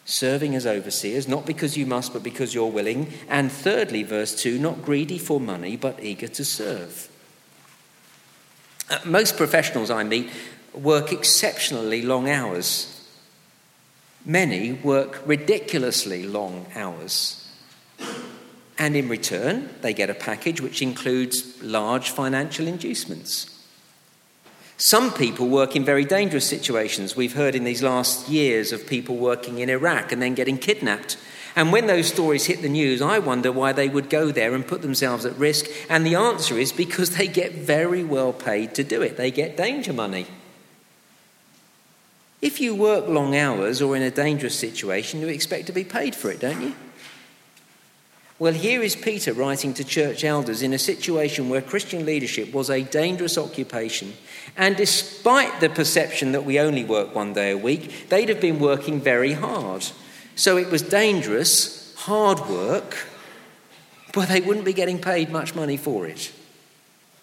Serving 0.05 0.55
as 0.55 0.67
overseers, 0.67 1.27
not 1.27 1.47
because 1.47 1.77
you 1.77 1.85
must, 1.85 2.13
but 2.13 2.23
because 2.23 2.55
you're 2.55 2.71
willing. 2.71 3.13
And 3.29 3.51
thirdly, 3.51 4.03
verse 4.03 4.41
2 4.41 4.59
not 4.59 4.83
greedy 4.83 5.19
for 5.19 5.41
money, 5.41 5.77
but 5.77 6.03
eager 6.03 6.29
to 6.29 6.45
serve. 6.45 7.09
Uh, 8.89 8.99
most 9.05 9.37
professionals 9.37 9.91
I 9.91 10.05
meet 10.05 10.31
work 10.73 11.13
exceptionally 11.13 12.03
long 12.03 12.29
hours. 12.29 12.93
Many 14.25 14.73
work 14.73 15.23
ridiculously 15.27 16.25
long 16.25 16.67
hours. 16.75 17.49
And 18.79 18.95
in 18.95 19.09
return, 19.09 19.71
they 19.81 19.95
get 19.95 20.11
a 20.11 20.15
package 20.15 20.61
which 20.61 20.83
includes 20.83 21.61
large 21.63 22.11
financial 22.11 22.67
inducements. 22.67 23.56
Some 24.79 25.13
people 25.13 25.49
work 25.49 25.75
in 25.75 25.85
very 25.85 26.05
dangerous 26.05 26.47
situations. 26.47 27.17
We've 27.17 27.35
heard 27.35 27.55
in 27.55 27.65
these 27.65 27.83
last 27.83 28.29
years 28.29 28.73
of 28.73 28.87
people 28.87 29.17
working 29.17 29.59
in 29.59 29.71
Iraq 29.71 30.13
and 30.13 30.21
then 30.21 30.35
getting 30.35 30.59
kidnapped. 30.59 31.17
And 31.55 31.73
when 31.73 31.87
those 31.87 32.09
stories 32.09 32.45
hit 32.45 32.61
the 32.61 32.69
news, 32.69 33.01
I 33.01 33.19
wonder 33.19 33.51
why 33.51 33.73
they 33.73 33.89
would 33.89 34.11
go 34.11 34.31
there 34.31 34.55
and 34.55 34.67
put 34.67 34.83
themselves 34.83 35.25
at 35.25 35.39
risk. 35.39 35.67
And 35.89 36.05
the 36.05 36.15
answer 36.15 36.59
is 36.59 36.73
because 36.73 37.17
they 37.17 37.27
get 37.27 37.53
very 37.53 38.05
well 38.05 38.35
paid 38.35 38.75
to 38.75 38.85
do 38.85 39.01
it, 39.01 39.17
they 39.17 39.31
get 39.31 39.57
danger 39.57 39.95
money. 39.95 40.27
If 42.43 42.61
you 42.61 42.75
work 42.75 43.09
long 43.09 43.35
hours 43.35 43.81
or 43.81 43.97
in 43.97 44.03
a 44.03 44.11
dangerous 44.11 44.59
situation, 44.59 45.21
you 45.21 45.29
expect 45.29 45.67
to 45.69 45.73
be 45.73 45.85
paid 45.85 46.15
for 46.15 46.31
it, 46.31 46.41
don't 46.41 46.61
you? 46.61 46.75
Well, 48.39 48.53
here 48.53 48.83
is 48.83 48.95
Peter 48.95 49.33
writing 49.33 49.73
to 49.75 49.85
church 49.85 50.23
elders 50.23 50.61
in 50.61 50.75
a 50.75 50.79
situation 50.79 51.49
where 51.49 51.63
Christian 51.63 52.05
leadership 52.05 52.53
was 52.53 52.69
a 52.69 52.83
dangerous 52.83 53.39
occupation. 53.39 54.13
And 54.59 54.77
despite 54.77 55.61
the 55.61 55.71
perception 55.71 56.33
that 56.33 56.45
we 56.45 56.61
only 56.61 56.85
work 56.85 57.15
one 57.15 57.33
day 57.33 57.53
a 57.53 57.57
week, 57.57 58.11
they'd 58.11 58.29
have 58.29 58.41
been 58.41 58.59
working 58.59 59.01
very 59.01 59.33
hard. 59.33 59.87
So 60.35 60.59
it 60.59 60.71
was 60.71 60.83
dangerous, 60.83 61.95
hard 61.97 62.41
work, 62.41 63.07
but 64.13 64.29
they 64.29 64.43
wouldn't 64.43 64.67
be 64.67 64.75
getting 64.75 65.01
paid 65.01 65.31
much 65.31 65.55
money 65.55 65.79
for 65.79 66.07
it. 66.07 66.31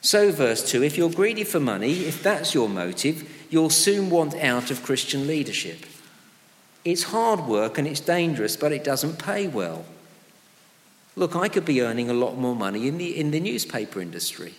So, 0.02 0.32
verse 0.32 0.68
2 0.70 0.84
if 0.84 0.98
you're 0.98 1.12
greedy 1.12 1.44
for 1.44 1.60
money, 1.60 2.06
if 2.06 2.24
that's 2.24 2.56
your 2.56 2.68
motive, 2.68 3.48
you'll 3.52 3.70
soon 3.70 4.10
want 4.10 4.34
out 4.36 4.72
of 4.72 4.84
Christian 4.84 5.28
leadership. 5.28 5.86
It's 6.84 7.04
hard 7.04 7.42
work 7.42 7.78
and 7.78 7.88
it's 7.88 8.00
dangerous, 8.00 8.58
but 8.58 8.72
it 8.72 8.84
doesn't 8.84 9.24
pay 9.24 9.48
well. 9.48 9.86
Look, 11.16 11.36
I 11.36 11.48
could 11.48 11.66
be 11.66 11.82
earning 11.82 12.10
a 12.10 12.14
lot 12.14 12.38
more 12.38 12.56
money 12.56 12.88
in 12.88 12.98
the, 12.98 13.18
in 13.18 13.32
the 13.32 13.40
newspaper 13.40 14.02
industry. 14.02 14.56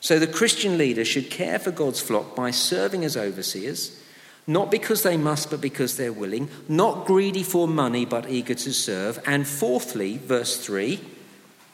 So 0.00 0.18
the 0.18 0.26
Christian 0.26 0.76
leader 0.76 1.04
should 1.04 1.30
care 1.30 1.58
for 1.58 1.70
God's 1.70 2.00
flock 2.00 2.34
by 2.34 2.50
serving 2.50 3.04
as 3.04 3.16
overseers, 3.16 3.98
not 4.46 4.70
because 4.70 5.02
they 5.02 5.16
must, 5.16 5.50
but 5.50 5.60
because 5.60 5.96
they're 5.96 6.12
willing, 6.12 6.48
not 6.68 7.06
greedy 7.06 7.44
for 7.44 7.68
money, 7.68 8.04
but 8.04 8.28
eager 8.28 8.54
to 8.54 8.72
serve. 8.72 9.22
And 9.26 9.46
fourthly, 9.46 10.18
verse 10.18 10.56
3, 10.56 11.00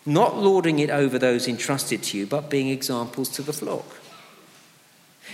not 0.04 0.36
lording 0.36 0.78
it 0.78 0.90
over 0.90 1.18
those 1.18 1.48
entrusted 1.48 2.02
to 2.04 2.18
you, 2.18 2.26
but 2.26 2.50
being 2.50 2.68
examples 2.68 3.30
to 3.30 3.42
the 3.42 3.52
flock. 3.52 3.84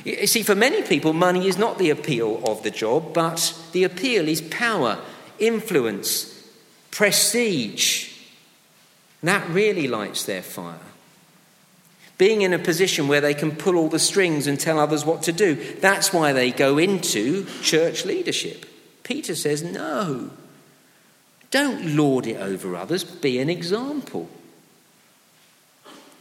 You 0.04 0.26
see, 0.26 0.42
for 0.42 0.54
many 0.54 0.82
people, 0.82 1.12
money 1.12 1.48
is 1.48 1.58
not 1.58 1.78
the 1.78 1.90
appeal 1.90 2.42
of 2.44 2.62
the 2.62 2.70
job, 2.70 3.12
but 3.12 3.56
the 3.72 3.84
appeal 3.84 4.28
is 4.28 4.40
power, 4.40 4.98
influence, 5.38 6.33
prestige. 6.94 8.12
That 9.24 9.46
really 9.50 9.88
lights 9.88 10.24
their 10.24 10.42
fire. 10.42 10.78
Being 12.16 12.42
in 12.42 12.52
a 12.52 12.58
position 12.58 13.08
where 13.08 13.20
they 13.20 13.34
can 13.34 13.56
pull 13.56 13.76
all 13.76 13.88
the 13.88 13.98
strings 13.98 14.46
and 14.46 14.58
tell 14.58 14.78
others 14.78 15.04
what 15.04 15.22
to 15.24 15.32
do. 15.32 15.56
That's 15.80 16.12
why 16.12 16.32
they 16.32 16.52
go 16.52 16.78
into 16.78 17.46
church 17.62 18.04
leadership. 18.04 18.64
Peter 19.02 19.34
says, 19.34 19.62
no. 19.64 20.30
Don't 21.50 21.96
lord 21.96 22.28
it 22.28 22.36
over 22.36 22.76
others, 22.76 23.02
be 23.02 23.40
an 23.40 23.50
example. 23.50 24.28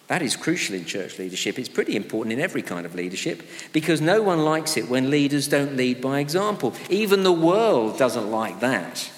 That 0.08 0.24
is 0.24 0.36
crucial 0.36 0.76
in 0.76 0.86
church 0.86 1.20
leadership. 1.20 1.60
It's 1.60 1.70
pretty 1.70 1.96
important 1.96 2.34
in 2.34 2.40
every 2.40 2.64
kind 2.64 2.86
of 2.86 2.96
leadership 2.96 3.44
because 3.72 4.02
no 4.02 4.24
one 4.24 4.44
likes 4.44 4.76
it 4.76 4.90
when 4.90 5.12
leaders 5.12 5.48
don't 5.48 5.78
lead 5.78 6.02
by 6.02 6.20
example. 6.20 6.74
Even 6.90 7.24
the 7.24 7.32
world 7.32 8.00
doesn't 8.00 8.30
like 8.32 8.60
that. 8.60 9.12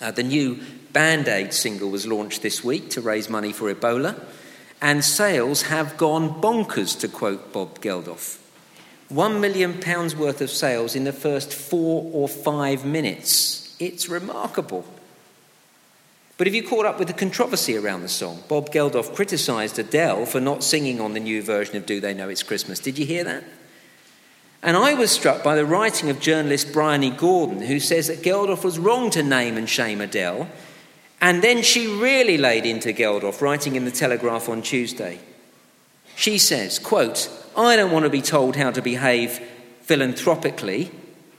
Uh, 0.00 0.10
the 0.10 0.22
new 0.22 0.58
Band 0.92 1.28
Aid 1.28 1.52
single 1.52 1.90
was 1.90 2.06
launched 2.06 2.42
this 2.42 2.64
week 2.64 2.90
to 2.90 3.00
raise 3.00 3.28
money 3.28 3.52
for 3.52 3.72
Ebola, 3.72 4.18
and 4.80 5.04
sales 5.04 5.62
have 5.62 5.96
gone 5.96 6.40
bonkers, 6.40 6.98
to 7.00 7.08
quote 7.08 7.52
Bob 7.52 7.80
Geldof. 7.80 8.38
One 9.08 9.40
million 9.40 9.80
pounds 9.80 10.16
worth 10.16 10.40
of 10.40 10.50
sales 10.50 10.94
in 10.94 11.04
the 11.04 11.12
first 11.12 11.52
four 11.52 12.10
or 12.14 12.28
five 12.28 12.84
minutes. 12.84 13.76
It's 13.78 14.08
remarkable. 14.08 14.84
But 16.38 16.46
if 16.46 16.54
you 16.54 16.62
caught 16.62 16.86
up 16.86 16.98
with 16.98 17.08
the 17.08 17.14
controversy 17.14 17.76
around 17.76 18.00
the 18.00 18.08
song, 18.08 18.42
Bob 18.48 18.70
Geldof 18.70 19.14
criticised 19.14 19.78
Adele 19.78 20.24
for 20.24 20.40
not 20.40 20.64
singing 20.64 20.98
on 21.00 21.12
the 21.12 21.20
new 21.20 21.42
version 21.42 21.76
of 21.76 21.84
Do 21.84 22.00
They 22.00 22.14
Know 22.14 22.30
It's 22.30 22.42
Christmas. 22.42 22.78
Did 22.78 22.98
you 22.98 23.04
hear 23.04 23.24
that? 23.24 23.44
And 24.62 24.76
I 24.76 24.94
was 24.94 25.10
struck 25.10 25.42
by 25.42 25.56
the 25.56 25.64
writing 25.64 26.10
of 26.10 26.20
journalist 26.20 26.72
Bryony 26.72 27.10
Gordon, 27.10 27.62
who 27.62 27.80
says 27.80 28.08
that 28.08 28.22
Geldof 28.22 28.62
was 28.62 28.78
wrong 28.78 29.10
to 29.10 29.22
name 29.22 29.56
and 29.56 29.68
shame 29.68 30.00
Adele. 30.00 30.48
And 31.20 31.42
then 31.42 31.62
she 31.62 31.86
really 31.86 32.36
laid 32.36 32.66
into 32.66 32.92
Geldof, 32.92 33.40
writing 33.40 33.74
in 33.74 33.84
the 33.84 33.90
Telegraph 33.90 34.48
on 34.48 34.62
Tuesday. 34.62 35.18
She 36.14 36.36
says, 36.36 36.78
quote, 36.78 37.30
I 37.56 37.76
don't 37.76 37.92
want 37.92 38.04
to 38.04 38.10
be 38.10 38.22
told 38.22 38.56
how 38.56 38.70
to 38.70 38.82
behave 38.82 39.40
philanthropically 39.82 40.90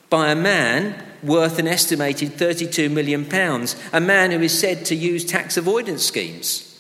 by 0.10 0.32
a 0.32 0.36
man 0.36 1.04
worth 1.24 1.60
an 1.60 1.68
estimated 1.68 2.34
32 2.34 2.90
million 2.90 3.26
pounds, 3.26 3.76
a 3.94 4.02
man 4.02 4.32
who 4.32 4.40
is 4.40 4.58
said 4.58 4.86
to 4.86 4.96
use 4.96 5.24
tax 5.24 5.58
avoidance 5.58 6.04
schemes. 6.04 6.71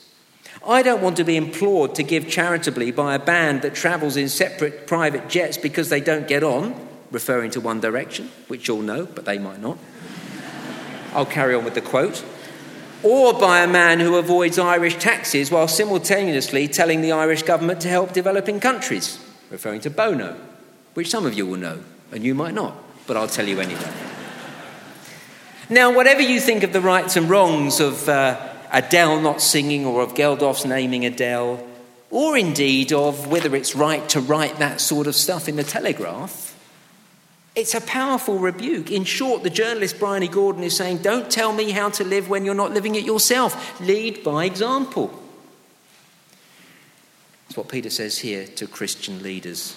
I 0.67 0.83
don't 0.83 1.01
want 1.01 1.17
to 1.17 1.23
be 1.23 1.37
implored 1.37 1.95
to 1.95 2.03
give 2.03 2.29
charitably 2.29 2.91
by 2.91 3.15
a 3.15 3.19
band 3.19 3.63
that 3.63 3.73
travels 3.73 4.15
in 4.15 4.29
separate 4.29 4.85
private 4.85 5.27
jets 5.27 5.57
because 5.57 5.89
they 5.89 6.01
don't 6.01 6.27
get 6.27 6.43
on, 6.43 6.87
referring 7.09 7.49
to 7.51 7.61
One 7.61 7.79
Direction, 7.79 8.29
which 8.47 8.67
you'll 8.67 8.83
know, 8.83 9.07
but 9.07 9.25
they 9.25 9.39
might 9.39 9.59
not. 9.59 9.79
I'll 11.13 11.25
carry 11.25 11.55
on 11.55 11.65
with 11.65 11.73
the 11.73 11.81
quote. 11.81 12.23
Or 13.03 13.33
by 13.33 13.61
a 13.61 13.67
man 13.67 13.99
who 13.99 14.15
avoids 14.17 14.59
Irish 14.59 14.97
taxes 14.97 15.49
while 15.49 15.67
simultaneously 15.67 16.67
telling 16.67 17.01
the 17.01 17.11
Irish 17.11 17.41
government 17.41 17.81
to 17.81 17.87
help 17.87 18.13
developing 18.13 18.59
countries, 18.59 19.19
referring 19.49 19.81
to 19.81 19.89
Bono, 19.89 20.37
which 20.93 21.09
some 21.09 21.25
of 21.25 21.33
you 21.33 21.47
will 21.47 21.57
know, 21.57 21.79
and 22.11 22.23
you 22.23 22.35
might 22.35 22.53
not, 22.53 22.75
but 23.07 23.17
I'll 23.17 23.27
tell 23.27 23.47
you 23.47 23.59
anyway. 23.59 23.91
Now, 25.71 25.91
whatever 25.91 26.21
you 26.21 26.39
think 26.39 26.61
of 26.63 26.73
the 26.73 26.81
rights 26.81 27.15
and 27.15 27.27
wrongs 27.27 27.79
of 27.79 28.07
uh, 28.07 28.50
Adele 28.71 29.19
not 29.19 29.41
singing 29.41 29.85
or 29.85 30.01
of 30.01 30.15
Geldof's 30.15 30.65
naming 30.65 31.05
Adele, 31.05 31.65
or 32.09 32.37
indeed 32.37 32.93
of 32.93 33.27
whether 33.27 33.55
it's 33.55 33.75
right 33.75 34.07
to 34.09 34.19
write 34.19 34.59
that 34.59 34.81
sort 34.81 35.07
of 35.07 35.15
stuff 35.15 35.47
in 35.47 35.55
the 35.55 35.63
Telegraph, 35.63 36.51
it's 37.55 37.73
a 37.73 37.81
powerful 37.81 38.39
rebuke. 38.39 38.91
In 38.91 39.03
short, 39.03 39.43
the 39.43 39.49
journalist 39.49 39.99
Bryony 39.99 40.29
Gordon 40.29 40.63
is 40.63 40.75
saying, 40.75 40.99
Don't 40.99 41.29
tell 41.29 41.51
me 41.51 41.71
how 41.71 41.89
to 41.89 42.03
live 42.03 42.29
when 42.29 42.45
you're 42.45 42.53
not 42.53 42.71
living 42.71 42.95
it 42.95 43.03
yourself. 43.03 43.79
Lead 43.81 44.23
by 44.23 44.45
example. 44.45 45.11
That's 47.43 47.57
what 47.57 47.67
Peter 47.67 47.89
says 47.89 48.19
here 48.19 48.47
to 48.47 48.67
Christian 48.67 49.21
leaders. 49.21 49.75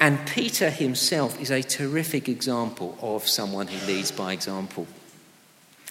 And 0.00 0.26
Peter 0.26 0.70
himself 0.70 1.38
is 1.40 1.50
a 1.50 1.62
terrific 1.62 2.28
example 2.28 2.96
of 3.02 3.28
someone 3.28 3.66
who 3.66 3.86
leads 3.86 4.10
by 4.10 4.32
example. 4.32 4.86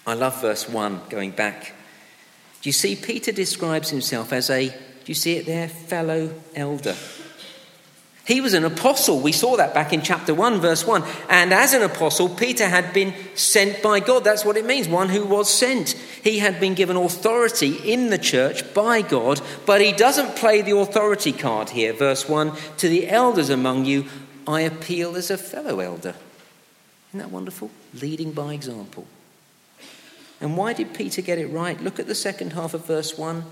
I 0.08 0.14
love 0.14 0.40
verse 0.40 0.70
1 0.70 1.02
going 1.10 1.32
back. 1.32 1.74
Do 2.62 2.70
you 2.70 2.74
see? 2.74 2.96
Peter 2.96 3.34
describes 3.34 3.90
himself 3.90 4.32
as 4.32 4.50
a, 4.50 4.70
do 4.70 4.76
you 5.06 5.14
see 5.14 5.34
it 5.34 5.46
there? 5.46 5.68
Fellow 5.68 6.34
elder. 6.56 6.96
He 8.26 8.42
was 8.42 8.54
an 8.54 8.66
apostle. 8.66 9.20
We 9.20 9.32
saw 9.32 9.58
that 9.58 9.74
back 9.74 9.94
in 9.94 10.02
chapter 10.02 10.34
1, 10.34 10.60
verse 10.60 10.88
1. 10.88 11.04
And 11.30 11.54
as 11.54 11.74
an 11.74 11.82
apostle, 11.82 12.28
Peter 12.28 12.68
had 12.68 12.94
been 12.94 13.14
sent 13.36 13.82
by 13.82 14.00
God. 14.00 14.24
That's 14.24 14.44
what 14.44 14.58
it 14.58 14.66
means, 14.66 14.88
one 14.88 15.10
who 15.10 15.26
was 15.26 15.54
sent. 15.54 15.92
He 16.24 16.40
had 16.40 16.60
been 16.60 16.74
given 16.74 16.98
authority 16.98 17.76
in 17.90 18.10
the 18.10 18.18
church 18.18 18.74
by 18.74 19.02
God, 19.02 19.42
but 19.66 19.82
he 19.82 19.92
doesn't 19.94 20.36
play 20.36 20.62
the 20.62 20.78
authority 20.78 21.32
card 21.32 21.70
here. 21.70 21.94
Verse 21.94 22.28
1 22.28 22.54
To 22.78 22.90
the 22.90 23.10
elders 23.10 23.50
among 23.50 23.86
you, 23.86 24.06
I 24.46 24.62
appeal 24.62 25.16
as 25.16 25.32
a 25.32 25.38
fellow 25.38 25.80
elder. 25.80 26.16
Isn't 27.10 27.20
that 27.20 27.32
wonderful? 27.32 27.72
Leading 27.94 28.32
by 28.32 28.54
example. 28.54 29.08
And 30.40 30.56
why 30.56 30.74
did 30.74 30.94
Peter 30.94 31.22
get 31.22 31.40
it 31.40 31.48
right? 31.48 31.82
Look 31.82 32.00
at 32.00 32.08
the 32.08 32.16
second 32.16 32.54
half 32.54 32.74
of 32.74 32.86
verse 32.86 33.18
1. 33.18 33.44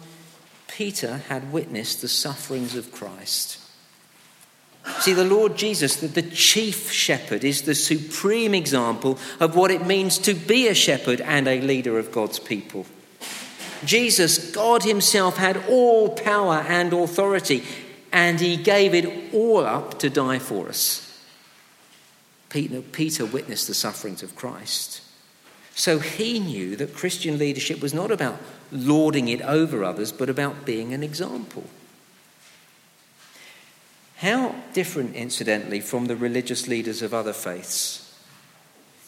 Peter 0.68 1.18
had 1.30 1.52
witnessed 1.52 2.02
the 2.02 2.08
sufferings 2.08 2.76
of 2.76 2.92
Christ. 2.92 3.60
See, 5.00 5.14
the 5.14 5.24
Lord 5.24 5.58
Jesus, 5.58 5.96
the, 5.98 6.08
the 6.08 6.22
chief 6.22 6.92
shepherd, 6.92 7.44
is 7.44 7.64
the 7.64 7.74
supreme 7.74 8.54
example 8.54 9.18
of 9.40 9.56
what 9.56 9.72
it 9.72 9.86
means 9.86 10.18
to 10.20 10.34
be 10.34 10.68
a 10.68 10.76
shepherd 10.76 11.22
and 11.22 11.48
a 11.48 11.62
leader 11.62 11.98
of 11.98 12.12
God's 12.12 12.40
people. 12.40 12.86
Jesus, 13.84 14.52
God 14.52 14.84
Himself, 14.84 15.38
had 15.38 15.64
all 15.68 16.10
power 16.10 16.66
and 16.68 16.94
authority, 16.94 17.64
and 18.12 18.40
He 18.40 18.58
gave 18.58 18.94
it 18.94 19.34
all 19.34 19.66
up 19.66 20.00
to 20.00 20.10
die 20.10 20.40
for 20.40 20.70
us. 20.70 21.02
Peter, 22.50 22.82
Peter 22.82 23.26
witnessed 23.26 23.68
the 23.68 23.74
sufferings 23.74 24.24
of 24.24 24.36
Christ. 24.36 25.02
So 25.76 26.00
he 26.00 26.40
knew 26.40 26.78
that 26.78 26.96
Christian 26.96 27.38
leadership 27.38 27.82
was 27.82 27.94
not 27.94 28.10
about 28.10 28.40
lording 28.72 29.28
it 29.28 29.42
over 29.42 29.84
others, 29.84 30.14
but 30.14 30.30
about 30.30 30.66
being 30.66 30.94
an 30.94 31.04
example. 31.04 31.66
How 34.18 34.56
different, 34.72 35.16
incidentally, 35.16 35.82
from 35.82 36.06
the 36.06 36.16
religious 36.16 36.70
leaders 36.70 37.02
of 37.02 37.14
other 37.14 37.34
faiths. 37.34 38.02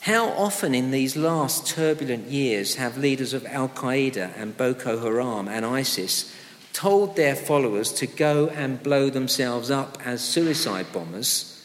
How 0.01 0.27
often 0.29 0.75
in 0.75 0.91
these 0.91 1.15
last 1.15 1.67
turbulent 1.67 2.27
years 2.27 2.75
have 2.75 2.97
leaders 2.97 3.33
of 3.33 3.45
Al 3.45 3.69
Qaeda 3.69 4.33
and 4.35 4.57
Boko 4.57 4.99
Haram 4.99 5.47
and 5.47 5.65
ISIS 5.65 6.33
told 6.73 7.15
their 7.15 7.35
followers 7.35 7.93
to 7.93 8.07
go 8.07 8.49
and 8.49 8.83
blow 8.83 9.09
themselves 9.09 9.71
up 9.71 9.97
as 10.05 10.21
suicide 10.21 10.87
bombers, 10.91 11.56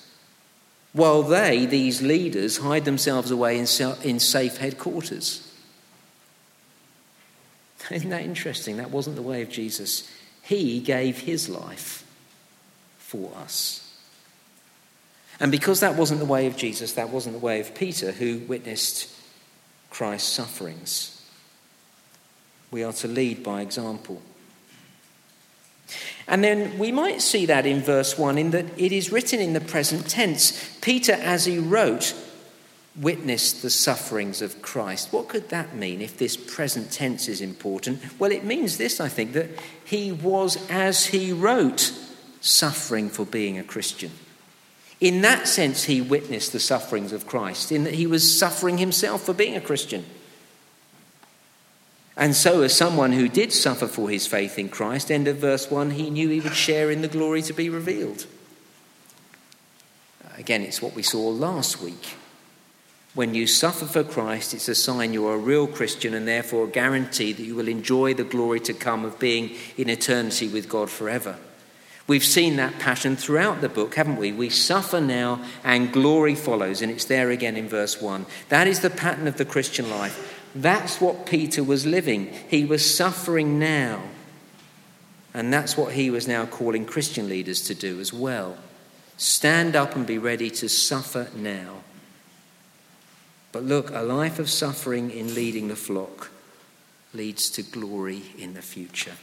while 0.92 1.22
they, 1.22 1.66
these 1.66 2.02
leaders, 2.02 2.58
hide 2.58 2.84
themselves 2.84 3.30
away 3.30 3.58
in, 3.58 3.66
in 4.02 4.20
safe 4.20 4.58
headquarters? 4.58 5.52
Isn't 7.90 8.10
that 8.10 8.22
interesting? 8.22 8.76
That 8.76 8.90
wasn't 8.90 9.16
the 9.16 9.22
way 9.22 9.42
of 9.42 9.48
Jesus. 9.48 10.10
He 10.42 10.80
gave 10.80 11.20
his 11.20 11.48
life 11.48 12.06
for 12.98 13.32
us. 13.36 13.78
And 15.40 15.50
because 15.50 15.80
that 15.80 15.96
wasn't 15.96 16.20
the 16.20 16.26
way 16.26 16.46
of 16.46 16.56
Jesus, 16.56 16.92
that 16.92 17.08
wasn't 17.08 17.34
the 17.34 17.44
way 17.44 17.60
of 17.60 17.74
Peter, 17.74 18.12
who 18.12 18.38
witnessed 18.40 19.10
Christ's 19.90 20.28
sufferings. 20.30 21.22
We 22.70 22.84
are 22.84 22.92
to 22.94 23.08
lead 23.08 23.42
by 23.42 23.60
example. 23.60 24.22
And 26.26 26.42
then 26.42 26.78
we 26.78 26.92
might 26.92 27.20
see 27.20 27.46
that 27.46 27.66
in 27.66 27.82
verse 27.82 28.16
1 28.16 28.38
in 28.38 28.50
that 28.52 28.66
it 28.78 28.92
is 28.92 29.12
written 29.12 29.40
in 29.40 29.52
the 29.52 29.60
present 29.60 30.08
tense. 30.08 30.76
Peter, 30.80 31.12
as 31.12 31.44
he 31.44 31.58
wrote, 31.58 32.14
witnessed 32.96 33.62
the 33.62 33.70
sufferings 33.70 34.42
of 34.42 34.60
Christ. 34.60 35.12
What 35.12 35.28
could 35.28 35.48
that 35.48 35.74
mean 35.74 36.02
if 36.02 36.18
this 36.18 36.36
present 36.36 36.92
tense 36.92 37.28
is 37.28 37.40
important? 37.40 38.00
Well, 38.18 38.32
it 38.32 38.44
means 38.44 38.76
this, 38.76 39.00
I 39.00 39.08
think, 39.08 39.32
that 39.32 39.50
he 39.84 40.12
was 40.12 40.58
as 40.70 41.06
he 41.06 41.32
wrote 41.32 41.92
suffering 42.40 43.08
for 43.08 43.24
being 43.24 43.58
a 43.58 43.64
Christian. 43.64 44.10
In 45.00 45.22
that 45.22 45.48
sense, 45.48 45.84
he 45.84 46.00
witnessed 46.00 46.52
the 46.52 46.60
sufferings 46.60 47.12
of 47.12 47.26
Christ, 47.26 47.72
in 47.72 47.84
that 47.84 47.94
he 47.94 48.06
was 48.06 48.38
suffering 48.38 48.78
himself 48.78 49.22
for 49.22 49.32
being 49.32 49.56
a 49.56 49.60
Christian. 49.60 50.04
And 52.16 52.34
so, 52.36 52.60
as 52.62 52.76
someone 52.76 53.12
who 53.12 53.28
did 53.28 53.52
suffer 53.52 53.86
for 53.86 54.10
his 54.10 54.26
faith 54.26 54.58
in 54.58 54.68
Christ, 54.68 55.10
end 55.10 55.28
of 55.28 55.38
verse 55.38 55.70
1, 55.70 55.92
he 55.92 56.10
knew 56.10 56.28
he 56.28 56.40
would 56.40 56.54
share 56.54 56.90
in 56.90 57.00
the 57.00 57.08
glory 57.08 57.40
to 57.42 57.52
be 57.54 57.70
revealed. 57.70 58.26
Again, 60.36 60.62
it's 60.62 60.82
what 60.82 60.94
we 60.94 61.02
saw 61.02 61.28
last 61.28 61.80
week. 61.80 62.16
When 63.14 63.34
you 63.34 63.46
suffer 63.46 63.84
for 63.84 64.04
Christ, 64.04 64.54
it's 64.54 64.68
a 64.68 64.74
sign 64.74 65.12
you're 65.12 65.34
a 65.34 65.38
real 65.38 65.66
Christian 65.66 66.14
and 66.14 66.26
therefore 66.26 66.64
a 66.64 66.70
guarantee 66.70 67.32
that 67.32 67.42
you 67.42 67.54
will 67.54 67.68
enjoy 67.68 68.14
the 68.14 68.24
glory 68.24 68.60
to 68.60 68.72
come 68.72 69.04
of 69.04 69.18
being 69.18 69.50
in 69.76 69.90
eternity 69.90 70.48
with 70.48 70.68
God 70.68 70.88
forever. 70.88 71.36
We've 72.06 72.24
seen 72.24 72.56
that 72.56 72.78
pattern 72.78 73.16
throughout 73.16 73.60
the 73.60 73.68
book, 73.68 73.94
haven't 73.94 74.16
we? 74.16 74.32
We 74.32 74.48
suffer 74.48 75.00
now 75.00 75.44
and 75.62 75.92
glory 75.92 76.34
follows, 76.34 76.82
and 76.82 76.90
it's 76.90 77.04
there 77.04 77.30
again 77.30 77.56
in 77.56 77.68
verse 77.68 78.00
1. 78.00 78.26
That 78.48 78.66
is 78.66 78.80
the 78.80 78.90
pattern 78.90 79.28
of 79.28 79.36
the 79.36 79.44
Christian 79.44 79.88
life. 79.90 80.41
That's 80.54 81.00
what 81.00 81.26
Peter 81.26 81.64
was 81.64 81.86
living. 81.86 82.32
He 82.48 82.64
was 82.64 82.94
suffering 82.94 83.58
now. 83.58 84.02
And 85.34 85.52
that's 85.52 85.76
what 85.76 85.94
he 85.94 86.10
was 86.10 86.28
now 86.28 86.44
calling 86.44 86.84
Christian 86.84 87.28
leaders 87.28 87.62
to 87.62 87.74
do 87.74 88.00
as 88.00 88.12
well. 88.12 88.58
Stand 89.16 89.76
up 89.76 89.96
and 89.96 90.06
be 90.06 90.18
ready 90.18 90.50
to 90.50 90.68
suffer 90.68 91.28
now. 91.34 91.76
But 93.50 93.64
look, 93.64 93.90
a 93.90 94.02
life 94.02 94.38
of 94.38 94.50
suffering 94.50 95.10
in 95.10 95.34
leading 95.34 95.68
the 95.68 95.76
flock 95.76 96.30
leads 97.14 97.50
to 97.50 97.62
glory 97.62 98.22
in 98.38 98.54
the 98.54 98.62
future. 98.62 99.16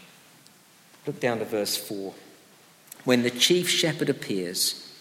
Look 1.05 1.19
down 1.19 1.39
to 1.39 1.45
verse 1.45 1.75
4. 1.75 2.13
When 3.03 3.23
the 3.23 3.31
chief 3.31 3.69
shepherd 3.69 4.09
appears, 4.09 4.93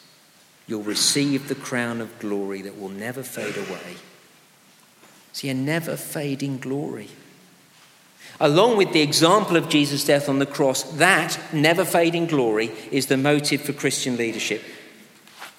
you'll 0.66 0.82
receive 0.82 1.48
the 1.48 1.54
crown 1.54 2.00
of 2.00 2.18
glory 2.18 2.62
that 2.62 2.78
will 2.78 2.88
never 2.88 3.22
fade 3.22 3.56
away. 3.56 3.96
A 5.44 5.55
never 5.55 5.96
fading 5.96 6.59
glory. 6.59 7.09
Along 8.40 8.77
with 8.77 8.92
the 8.92 9.03
example 9.03 9.57
of 9.57 9.68
Jesus' 9.68 10.05
death 10.05 10.29
on 10.29 10.38
the 10.38 10.46
cross, 10.46 10.83
that 10.94 11.38
never 11.53 11.85
fading 11.85 12.27
glory 12.27 12.70
is 12.90 13.07
the 13.07 13.16
motive 13.16 13.62
for 13.62 13.72
Christian 13.72 14.16
leadership. 14.16 14.62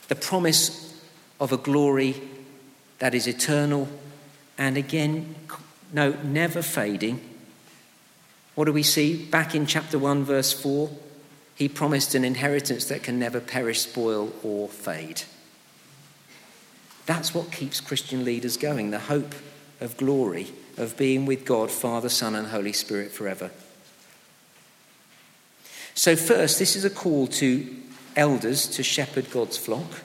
The 0.07 0.15
promise 0.15 1.01
of 1.39 1.51
a 1.51 1.57
glory 1.57 2.21
that 2.99 3.13
is 3.13 3.27
eternal 3.27 3.87
and 4.57 4.75
again, 4.75 5.35
no, 5.93 6.11
never 6.23 6.61
fading. 6.61 7.21
What 8.55 8.65
do 8.65 8.73
we 8.73 8.83
see 8.83 9.25
back 9.25 9.55
in 9.55 9.65
chapter 9.65 9.97
1, 9.97 10.25
verse 10.25 10.51
4? 10.51 10.89
He 11.55 11.69
promised 11.69 12.13
an 12.13 12.25
inheritance 12.25 12.85
that 12.85 13.03
can 13.03 13.17
never 13.17 13.39
perish, 13.39 13.81
spoil, 13.81 14.33
or 14.43 14.67
fade. 14.67 15.23
That's 17.05 17.33
what 17.33 17.51
keeps 17.51 17.79
Christian 17.79 18.25
leaders 18.25 18.57
going 18.57 18.91
the 18.91 18.99
hope 18.99 19.33
of 19.81 19.97
glory, 19.97 20.47
of 20.77 20.97
being 20.97 21.25
with 21.25 21.45
God, 21.45 21.71
Father, 21.71 22.09
Son, 22.09 22.35
and 22.35 22.47
Holy 22.47 22.73
Spirit 22.73 23.11
forever. 23.11 23.51
So, 25.93 26.15
first, 26.15 26.59
this 26.59 26.75
is 26.75 26.85
a 26.85 26.89
call 26.89 27.27
to 27.27 27.75
elders 28.15 28.67
to 28.67 28.83
shepherd 28.83 29.31
God's 29.31 29.57
flock. 29.57 30.01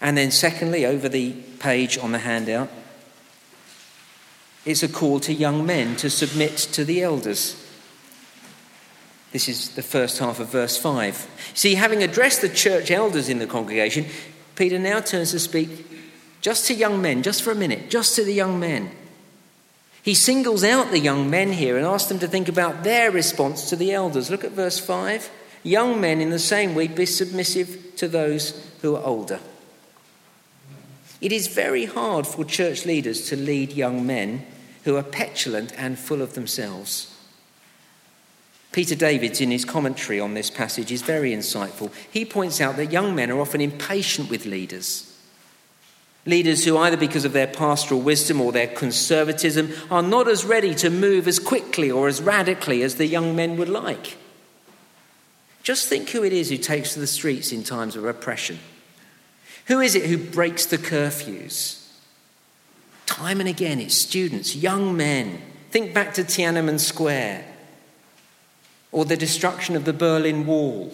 And 0.00 0.16
then, 0.16 0.30
secondly, 0.30 0.84
over 0.84 1.08
the 1.08 1.32
page 1.58 1.98
on 1.98 2.12
the 2.12 2.18
handout, 2.18 2.68
it's 4.64 4.82
a 4.82 4.88
call 4.88 5.20
to 5.20 5.32
young 5.32 5.64
men 5.64 5.96
to 5.96 6.10
submit 6.10 6.56
to 6.56 6.84
the 6.84 7.02
elders. 7.02 7.62
This 9.32 9.48
is 9.48 9.70
the 9.70 9.82
first 9.82 10.18
half 10.18 10.40
of 10.40 10.48
verse 10.48 10.76
5. 10.76 11.52
See, 11.54 11.74
having 11.74 12.02
addressed 12.02 12.40
the 12.40 12.48
church 12.48 12.90
elders 12.90 13.28
in 13.28 13.38
the 13.38 13.46
congregation, 13.46 14.06
Peter 14.54 14.78
now 14.78 15.00
turns 15.00 15.32
to 15.32 15.38
speak 15.38 15.70
just 16.46 16.66
to 16.66 16.74
young 16.74 17.02
men, 17.02 17.24
just 17.24 17.42
for 17.42 17.50
a 17.50 17.56
minute, 17.56 17.90
just 17.90 18.14
to 18.14 18.22
the 18.22 18.32
young 18.32 18.60
men. 18.60 18.88
He 20.04 20.14
singles 20.14 20.62
out 20.62 20.92
the 20.92 21.00
young 21.00 21.28
men 21.28 21.50
here 21.50 21.76
and 21.76 21.84
asks 21.84 22.08
them 22.08 22.20
to 22.20 22.28
think 22.28 22.48
about 22.48 22.84
their 22.84 23.10
response 23.10 23.68
to 23.68 23.74
the 23.74 23.90
elders. 23.90 24.30
Look 24.30 24.44
at 24.44 24.52
verse 24.52 24.78
5. 24.78 25.28
Young 25.64 26.00
men, 26.00 26.20
in 26.20 26.30
the 26.30 26.38
same 26.38 26.76
way, 26.76 26.86
be 26.86 27.04
submissive 27.04 27.96
to 27.96 28.06
those 28.06 28.64
who 28.80 28.94
are 28.94 29.02
older. 29.02 29.40
It 31.20 31.32
is 31.32 31.48
very 31.48 31.86
hard 31.86 32.28
for 32.28 32.44
church 32.44 32.86
leaders 32.86 33.28
to 33.30 33.34
lead 33.34 33.72
young 33.72 34.06
men 34.06 34.46
who 34.84 34.94
are 34.94 35.02
petulant 35.02 35.72
and 35.76 35.98
full 35.98 36.22
of 36.22 36.34
themselves. 36.34 37.12
Peter 38.70 38.94
Davids, 38.94 39.40
in 39.40 39.50
his 39.50 39.64
commentary 39.64 40.20
on 40.20 40.34
this 40.34 40.50
passage, 40.50 40.92
is 40.92 41.02
very 41.02 41.32
insightful. 41.32 41.92
He 42.08 42.24
points 42.24 42.60
out 42.60 42.76
that 42.76 42.92
young 42.92 43.16
men 43.16 43.32
are 43.32 43.40
often 43.40 43.60
impatient 43.60 44.30
with 44.30 44.46
leaders. 44.46 45.12
Leaders 46.26 46.64
who, 46.64 46.76
either 46.76 46.96
because 46.96 47.24
of 47.24 47.32
their 47.32 47.46
pastoral 47.46 48.00
wisdom 48.00 48.40
or 48.40 48.50
their 48.50 48.66
conservatism, 48.66 49.72
are 49.90 50.02
not 50.02 50.26
as 50.26 50.44
ready 50.44 50.74
to 50.74 50.90
move 50.90 51.28
as 51.28 51.38
quickly 51.38 51.90
or 51.90 52.08
as 52.08 52.20
radically 52.20 52.82
as 52.82 52.96
the 52.96 53.06
young 53.06 53.36
men 53.36 53.56
would 53.56 53.68
like. 53.68 54.16
Just 55.62 55.88
think 55.88 56.10
who 56.10 56.24
it 56.24 56.32
is 56.32 56.50
who 56.50 56.58
takes 56.58 56.94
to 56.94 57.00
the 57.00 57.06
streets 57.06 57.52
in 57.52 57.62
times 57.62 57.96
of 57.96 58.04
oppression. 58.04 58.58
Who 59.66 59.80
is 59.80 59.94
it 59.94 60.06
who 60.06 60.18
breaks 60.18 60.66
the 60.66 60.78
curfews? 60.78 61.88
Time 63.06 63.40
and 63.40 63.48
again, 63.48 63.80
it's 63.80 63.96
students, 63.96 64.56
young 64.56 64.96
men. 64.96 65.40
Think 65.70 65.94
back 65.94 66.14
to 66.14 66.22
Tiananmen 66.22 66.80
Square 66.80 67.44
or 68.92 69.04
the 69.04 69.16
destruction 69.16 69.76
of 69.76 69.84
the 69.84 69.92
Berlin 69.92 70.46
Wall, 70.46 70.92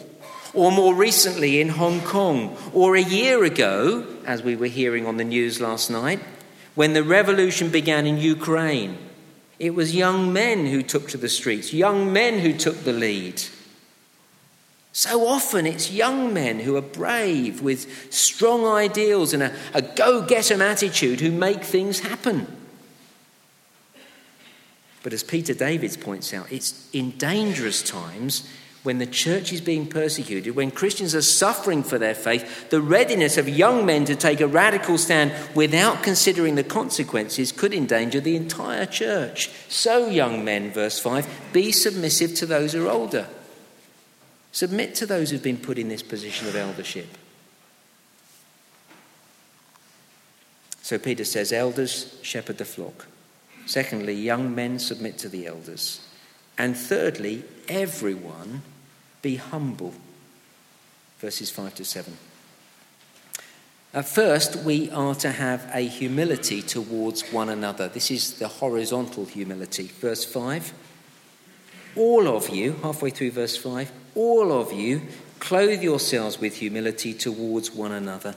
or 0.55 0.71
more 0.71 0.95
recently 0.95 1.61
in 1.61 1.71
Hong 1.71 2.01
Kong, 2.01 2.57
or 2.73 2.97
a 2.97 3.03
year 3.03 3.45
ago, 3.45 4.07
as 4.27 4.43
we 4.43 4.57
were 4.57 4.67
hearing 4.67 5.07
on 5.07 5.17
the 5.17 5.25
news 5.25 5.61
last 5.61 5.91
night, 5.91 6.21
when 6.75 6.93
the 6.93 7.03
revolution 7.03 7.71
began 7.71 8.07
in 8.07 8.19
Ukraine. 8.19 8.99
It 9.59 9.75
was 9.75 9.95
young 9.95 10.33
men 10.33 10.67
who 10.67 10.83
took 10.83 11.09
to 11.11 11.17
the 11.17 11.29
streets, 11.29 11.73
young 11.73 12.13
men 12.13 12.41
who 12.41 12.53
took 12.53 12.85
the 12.85 12.93
lead. 12.93 13.43
So 14.93 15.27
often 15.27 15.67
it's 15.67 15.91
young 15.91 16.35
men 16.35 16.61
who 16.61 16.77
are 16.77 16.83
brave 16.83 17.63
with 17.63 18.13
strong 18.13 18.67
ideals 18.67 19.33
and 19.33 19.43
a, 19.43 19.55
a 19.73 19.81
go 19.81 20.23
get 20.23 20.51
'em 20.51 20.61
attitude 20.61 21.21
who 21.21 21.31
make 21.31 21.65
things 21.65 22.01
happen. 22.01 22.47
But 25.03 25.13
as 25.13 25.23
Peter 25.23 25.55
Davids 25.55 25.97
points 25.97 26.35
out, 26.35 26.53
it's 26.53 26.89
in 26.93 27.13
dangerous 27.13 27.83
times 27.83 28.49
when 28.83 28.99
the 28.99 29.07
church 29.07 29.53
is 29.53 29.61
being 29.61 29.87
persecuted, 29.87 30.57
when 30.57 30.73
Christians 30.73 31.15
are 31.15 31.23
suffering 31.23 31.85
for 31.85 31.99
their 31.99 32.17
faith, 32.17 32.71
the 32.71 32.81
readiness 32.81 33.39
of 33.39 33.49
young 33.49 33.87
men 33.87 34.05
to 34.07 34.17
take 34.17 34.41
a 34.41 34.47
radical 34.47 34.99
stand 34.99 35.33
without 35.55 36.03
considering 36.03 36.57
the 36.57 36.65
consequences 36.65 37.53
could 37.53 37.73
endanger 37.73 38.21
the 38.21 38.35
entire 38.35 38.87
church. 38.87 39.51
So, 39.69 40.09
young 40.09 40.45
men, 40.45 40.73
verse 40.73 40.99
5, 40.99 41.51
be 41.53 41.71
submissive 41.71 42.35
to 42.37 42.47
those 42.47 42.73
who 42.73 42.87
are 42.87 42.91
older. 42.91 43.29
Submit 44.51 44.97
to 44.97 45.07
those 45.07 45.31
who've 45.31 45.43
been 45.43 45.59
put 45.59 45.79
in 45.79 45.89
this 45.89 46.03
position 46.03 46.49
of 46.49 46.57
eldership. 46.57 47.17
So, 50.83 50.99
Peter 50.99 51.25
says, 51.25 51.53
Elders, 51.53 52.19
shepherd 52.23 52.59
the 52.59 52.65
flock. 52.65 53.07
Secondly, 53.65 54.15
young 54.15 54.57
men 54.57 54.81
submit 54.81 55.19
to 55.19 55.29
the 55.29 55.47
elders. 55.47 56.05
And 56.59 56.77
thirdly, 56.77 57.45
everyone 57.69 58.63
be 59.23 59.37
humble. 59.37 59.95
Verses 61.19 61.51
5 61.51 61.77
to 61.77 61.85
7. 61.85 62.17
At 63.95 64.09
first, 64.09 64.57
we 64.57 64.91
are 64.91 65.15
to 65.17 65.31
have 65.31 65.71
a 65.73 65.81
humility 65.81 66.63
towards 66.63 67.31
one 67.31 67.49
another. 67.49 67.89
This 67.89 68.11
is 68.11 68.39
the 68.39 68.49
horizontal 68.49 69.27
humility. 69.27 69.85
Verse 69.85 70.25
5 70.25 70.73
All 71.97 72.27
of 72.27 72.49
you, 72.49 72.73
halfway 72.83 73.11
through 73.11 73.33
verse 73.33 73.57
5, 73.57 73.93
all 74.15 74.53
of 74.53 74.73
you 74.73 75.03
clothe 75.41 75.83
yourselves 75.83 76.41
with 76.41 76.57
humility 76.57 77.13
towards 77.13 77.71
one 77.71 77.93
another. 77.93 78.35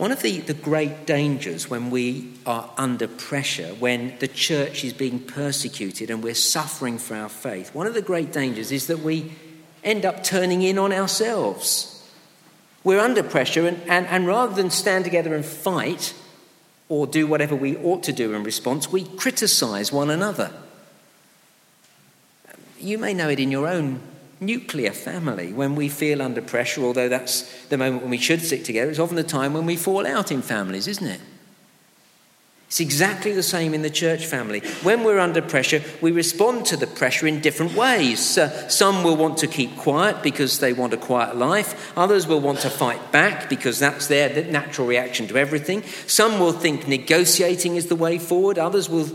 One 0.00 0.12
of 0.12 0.22
the, 0.22 0.40
the 0.40 0.54
great 0.54 1.04
dangers 1.04 1.68
when 1.68 1.90
we 1.90 2.32
are 2.46 2.70
under 2.78 3.06
pressure, 3.06 3.74
when 3.74 4.14
the 4.18 4.28
church 4.28 4.82
is 4.82 4.94
being 4.94 5.20
persecuted 5.20 6.08
and 6.08 6.22
we're 6.22 6.32
suffering 6.32 6.96
for 6.96 7.16
our 7.16 7.28
faith, 7.28 7.74
one 7.74 7.86
of 7.86 7.92
the 7.92 8.00
great 8.00 8.32
dangers 8.32 8.72
is 8.72 8.86
that 8.86 9.00
we 9.00 9.30
end 9.84 10.06
up 10.06 10.24
turning 10.24 10.62
in 10.62 10.78
on 10.78 10.90
ourselves. 10.90 12.10
We're 12.82 12.98
under 12.98 13.22
pressure, 13.22 13.66
and, 13.66 13.82
and, 13.82 14.06
and 14.06 14.26
rather 14.26 14.54
than 14.54 14.70
stand 14.70 15.04
together 15.04 15.34
and 15.34 15.44
fight 15.44 16.14
or 16.88 17.06
do 17.06 17.26
whatever 17.26 17.54
we 17.54 17.76
ought 17.76 18.02
to 18.04 18.12
do 18.14 18.32
in 18.32 18.42
response, 18.42 18.90
we 18.90 19.04
criticize 19.04 19.92
one 19.92 20.08
another. 20.08 20.50
You 22.78 22.96
may 22.96 23.12
know 23.12 23.28
it 23.28 23.38
in 23.38 23.50
your 23.50 23.68
own 23.68 24.00
nuclear 24.40 24.90
family 24.90 25.52
when 25.52 25.76
we 25.76 25.88
feel 25.88 26.22
under 26.22 26.40
pressure, 26.42 26.82
although 26.82 27.08
that's 27.08 27.42
the 27.66 27.76
moment 27.78 28.02
when 28.02 28.10
we 28.10 28.18
should 28.18 28.42
stick 28.42 28.64
together. 28.64 28.90
It's 28.90 28.98
often 28.98 29.16
the 29.16 29.22
time 29.22 29.52
when 29.52 29.66
we 29.66 29.76
fall 29.76 30.06
out 30.06 30.32
in 30.32 30.42
families, 30.42 30.88
isn't 30.88 31.06
it? 31.06 31.20
It's 32.70 32.78
exactly 32.78 33.32
the 33.32 33.42
same 33.42 33.74
in 33.74 33.82
the 33.82 33.90
church 33.90 34.26
family. 34.26 34.60
When 34.84 35.02
we're 35.02 35.18
under 35.18 35.42
pressure, 35.42 35.82
we 36.00 36.12
respond 36.12 36.66
to 36.66 36.76
the 36.76 36.86
pressure 36.86 37.26
in 37.26 37.40
different 37.40 37.74
ways. 37.74 38.38
Uh, 38.38 38.68
some 38.68 39.02
will 39.02 39.16
want 39.16 39.38
to 39.38 39.48
keep 39.48 39.76
quiet 39.76 40.22
because 40.22 40.60
they 40.60 40.72
want 40.72 40.94
a 40.94 40.96
quiet 40.96 41.34
life. 41.34 41.92
Others 41.98 42.28
will 42.28 42.40
want 42.40 42.60
to 42.60 42.70
fight 42.70 43.10
back 43.10 43.48
because 43.48 43.80
that's 43.80 44.06
their 44.06 44.44
natural 44.44 44.86
reaction 44.86 45.26
to 45.26 45.36
everything. 45.36 45.82
Some 46.06 46.38
will 46.38 46.52
think 46.52 46.86
negotiating 46.86 47.74
is 47.74 47.88
the 47.88 47.96
way 47.96 48.18
forward. 48.18 48.56
Others 48.56 48.88
will 48.88 49.06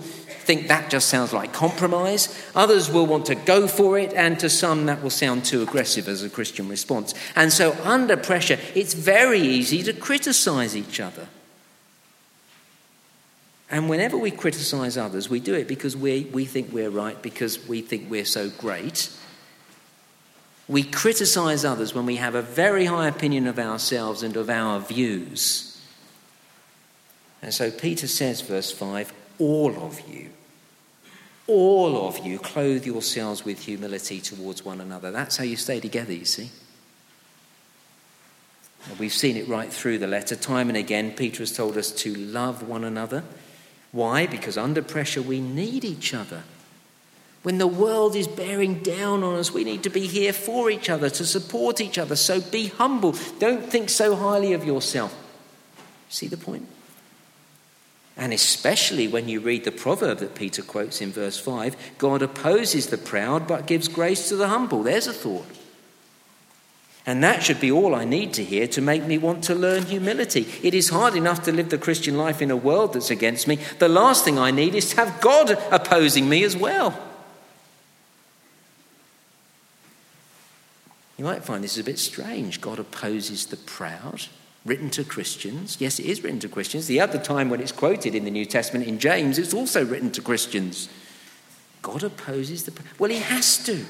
think 0.46 0.68
that 0.68 0.90
just 0.90 1.10
sounds 1.10 1.34
like 1.34 1.54
compromise. 1.54 2.30
Others 2.56 2.92
will 2.92 3.08
want 3.08 3.26
to 3.26 3.36
go 3.36 3.68
for 3.68 3.98
it, 3.98 4.14
and 4.14 4.40
to 4.40 4.50
some, 4.50 4.86
that 4.86 5.02
will 5.02 5.10
sound 5.10 5.44
too 5.44 5.64
aggressive 5.64 6.08
as 6.08 6.24
a 6.24 6.30
Christian 6.30 6.70
response. 6.70 7.14
And 7.36 7.52
so, 7.52 7.76
under 7.84 8.16
pressure, 8.16 8.60
it's 8.76 8.94
very 8.94 9.40
easy 9.40 9.82
to 9.84 9.94
criticize 9.94 10.78
each 10.78 11.00
other. 11.00 11.28
And 13.72 13.90
whenever 13.90 14.18
we 14.18 14.30
criticize 14.30 14.96
others, 14.98 15.30
we 15.30 15.40
do 15.40 15.56
it 15.56 15.68
because 15.68 15.98
we, 15.98 16.30
we 16.32 16.46
think 16.46 16.72
we're 16.72 16.92
right, 16.92 17.20
because 17.22 17.68
we 17.68 17.82
think 17.82 18.10
we're 18.10 18.24
so 18.24 18.50
great. 18.50 19.10
We 20.68 20.84
criticize 20.84 21.66
others 21.66 21.94
when 21.96 22.06
we 22.06 22.18
have 22.18 22.36
a 22.36 22.42
very 22.44 22.86
high 22.86 23.08
opinion 23.08 23.48
of 23.48 23.58
ourselves 23.58 24.22
and 24.22 24.38
of 24.38 24.50
our 24.50 24.80
views. 24.80 25.82
And 27.42 27.54
so 27.54 27.72
Peter 27.72 28.08
says, 28.08 28.42
verse 28.42 28.72
5 28.72 29.12
all 29.40 29.76
of 29.84 30.02
you, 30.08 30.30
all 31.48 32.08
of 32.08 32.26
you, 32.26 32.40
clothe 32.40 32.86
yourselves 32.86 33.46
with 33.46 33.60
humility 33.60 34.20
towards 34.20 34.66
one 34.66 34.82
another. 34.82 35.12
That's 35.12 35.38
how 35.38 35.44
you 35.44 35.56
stay 35.56 35.80
together, 35.80 36.14
you 36.14 36.26
see. 36.26 36.50
We've 39.00 39.14
seen 39.14 39.36
it 39.36 39.48
right 39.48 39.72
through 39.72 39.98
the 40.00 40.08
letter. 40.08 40.36
Time 40.36 40.70
and 40.70 40.78
again, 40.78 41.12
Peter 41.12 41.40
has 41.40 41.52
told 41.52 41.78
us 41.78 41.92
to 41.92 42.14
love 42.14 42.68
one 42.68 42.84
another. 42.84 43.24
Why? 43.92 44.28
Because 44.28 44.58
under 44.58 44.82
pressure, 44.82 45.22
we 45.22 45.40
need 45.40 45.84
each 45.84 46.14
other. 46.14 46.44
When 47.44 47.58
the 47.60 47.68
world 47.68 48.16
is 48.16 48.28
bearing 48.28 48.80
down 48.80 49.24
on 49.24 49.36
us, 49.36 49.52
we 49.54 49.64
need 49.64 49.84
to 49.84 49.90
be 49.90 50.08
here 50.08 50.34
for 50.34 50.70
each 50.70 50.90
other, 50.90 51.10
to 51.12 51.26
support 51.26 51.80
each 51.80 51.98
other. 51.98 52.16
So 52.16 52.42
be 52.42 52.68
humble. 52.68 53.16
Don't 53.40 53.64
think 53.64 53.90
so 53.90 54.16
highly 54.16 54.54
of 54.54 54.66
yourself. 54.66 55.16
See 56.10 56.28
the 56.28 56.38
point? 56.38 56.68
And 58.18 58.32
especially 58.32 59.08
when 59.08 59.28
you 59.28 59.42
read 59.42 59.66
the 59.66 59.72
proverb 59.72 60.20
that 60.20 60.36
Peter 60.36 60.62
quotes 60.62 61.02
in 61.02 61.12
verse 61.12 61.38
5 61.38 61.76
God 61.98 62.22
opposes 62.22 62.88
the 62.88 62.98
proud 62.98 63.48
but 63.48 63.68
gives 63.68 63.88
grace 63.88 64.30
to 64.30 64.36
the 64.36 64.48
humble. 64.48 64.84
There's 64.84 65.08
a 65.08 65.14
thought. 65.14 65.48
And 67.08 67.24
that 67.24 67.44
should 67.44 67.60
be 67.60 67.72
all 67.72 67.94
I 67.94 68.04
need 68.04 68.34
to 68.34 68.44
hear 68.44 68.68
to 68.70 68.82
make 68.82 69.04
me 69.04 69.20
want 69.20 69.44
to 69.44 69.54
learn 69.54 69.86
humility. 69.86 70.48
It 70.64 70.74
is 70.74 70.90
hard 70.90 71.16
enough 71.16 71.44
to 71.44 71.52
live 71.52 71.70
the 71.70 71.78
Christian 71.78 72.18
life 72.18 72.42
in 72.42 72.50
a 72.50 72.56
world 72.56 72.94
that's 72.94 73.12
against 73.12 73.48
me. 73.48 73.60
The 73.78 73.90
last 73.90 74.26
thing 74.26 74.40
I 74.40 74.50
need 74.50 74.74
is 74.74 74.90
to 74.90 74.96
have 74.96 75.22
God 75.22 75.52
opposing 75.72 76.28
me 76.28 76.44
as 76.44 76.58
well. 76.58 77.00
You 81.18 81.26
might 81.26 81.44
find 81.44 81.64
this 81.64 81.78
a 81.78 81.84
bit 81.84 82.00
strange. 82.00 82.60
God 82.60 82.80
opposes 82.80 83.46
the 83.46 83.58
proud 83.58 84.26
written 84.66 84.90
to 84.90 85.04
Christians. 85.04 85.78
Yes, 85.80 86.00
it 86.00 86.08
is 86.08 86.24
written 86.24 86.40
to 86.40 86.50
Christians. 86.50 86.88
The 86.88 87.00
other 87.00 87.20
time 87.20 87.50
when 87.50 87.62
it's 87.62 87.72
quoted 87.72 88.16
in 88.16 88.26
the 88.26 88.32
New 88.32 88.46
Testament 88.46 88.88
in 88.88 89.00
James, 89.00 89.38
it's 89.38 89.54
also 89.54 89.86
written 89.86 90.12
to 90.12 90.22
Christians. 90.22 90.90
God 91.82 92.04
opposes 92.04 92.64
the. 92.64 92.74
Well, 92.98 93.12
he 93.12 93.20
has 93.20 93.64
to. 93.66 93.86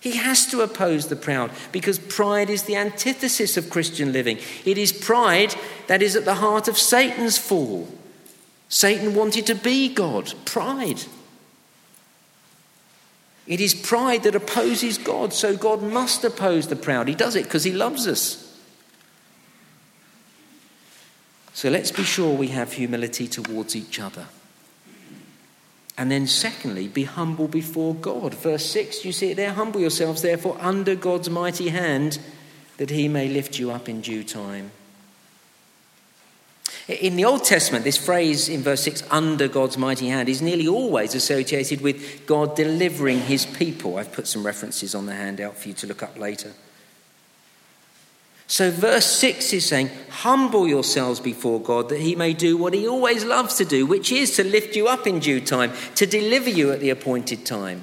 He 0.00 0.16
has 0.16 0.46
to 0.46 0.62
oppose 0.62 1.06
the 1.06 1.14
proud 1.14 1.52
because 1.70 2.00
pride 2.00 2.50
is 2.50 2.64
the 2.64 2.74
antithesis 2.74 3.56
of 3.56 3.70
Christian 3.70 4.12
living. 4.12 4.38
It 4.64 4.76
is 4.76 4.92
pride 4.92 5.54
that 5.86 6.02
is 6.02 6.16
at 6.16 6.24
the 6.24 6.34
heart 6.34 6.66
of 6.66 6.76
Satan's 6.76 7.38
fall. 7.38 7.86
Satan 8.68 9.14
wanted 9.14 9.46
to 9.46 9.54
be 9.54 9.88
God. 9.88 10.34
Pride. 10.44 11.04
It 13.46 13.60
is 13.60 13.74
pride 13.74 14.24
that 14.24 14.34
opposes 14.34 14.98
God, 14.98 15.32
so 15.32 15.56
God 15.56 15.82
must 15.82 16.24
oppose 16.24 16.66
the 16.66 16.74
proud. 16.74 17.06
He 17.06 17.14
does 17.14 17.36
it 17.36 17.44
because 17.44 17.62
he 17.62 17.72
loves 17.72 18.08
us. 18.08 18.41
So 21.54 21.68
let's 21.68 21.92
be 21.92 22.02
sure 22.02 22.34
we 22.34 22.48
have 22.48 22.72
humility 22.72 23.28
towards 23.28 23.76
each 23.76 24.00
other. 24.00 24.26
And 25.98 26.10
then, 26.10 26.26
secondly, 26.26 26.88
be 26.88 27.04
humble 27.04 27.48
before 27.48 27.94
God. 27.94 28.34
Verse 28.34 28.64
6, 28.66 29.04
you 29.04 29.12
see 29.12 29.32
it 29.32 29.36
there? 29.36 29.52
Humble 29.52 29.80
yourselves, 29.80 30.22
therefore, 30.22 30.56
under 30.58 30.94
God's 30.94 31.28
mighty 31.28 31.68
hand, 31.68 32.18
that 32.78 32.90
he 32.90 33.08
may 33.08 33.28
lift 33.28 33.58
you 33.58 33.70
up 33.70 33.88
in 33.88 34.00
due 34.00 34.24
time. 34.24 34.70
In 36.88 37.16
the 37.16 37.26
Old 37.26 37.44
Testament, 37.44 37.84
this 37.84 37.98
phrase 37.98 38.48
in 38.48 38.62
verse 38.62 38.82
6, 38.82 39.04
under 39.10 39.46
God's 39.46 39.78
mighty 39.78 40.08
hand, 40.08 40.28
is 40.28 40.42
nearly 40.42 40.66
always 40.66 41.14
associated 41.14 41.80
with 41.80 42.26
God 42.26 42.56
delivering 42.56 43.20
his 43.20 43.46
people. 43.46 43.98
I've 43.98 44.12
put 44.12 44.26
some 44.26 44.44
references 44.44 44.94
on 44.94 45.06
the 45.06 45.14
handout 45.14 45.56
for 45.56 45.68
you 45.68 45.74
to 45.74 45.86
look 45.86 46.02
up 46.02 46.18
later. 46.18 46.52
So, 48.52 48.70
verse 48.70 49.06
6 49.06 49.54
is 49.54 49.64
saying, 49.64 49.88
Humble 50.10 50.68
yourselves 50.68 51.20
before 51.20 51.58
God 51.58 51.88
that 51.88 52.00
he 52.00 52.14
may 52.14 52.34
do 52.34 52.58
what 52.58 52.74
he 52.74 52.86
always 52.86 53.24
loves 53.24 53.54
to 53.54 53.64
do, 53.64 53.86
which 53.86 54.12
is 54.12 54.36
to 54.36 54.44
lift 54.44 54.76
you 54.76 54.88
up 54.88 55.06
in 55.06 55.20
due 55.20 55.40
time, 55.40 55.72
to 55.94 56.04
deliver 56.04 56.50
you 56.50 56.70
at 56.70 56.80
the 56.80 56.90
appointed 56.90 57.46
time. 57.46 57.80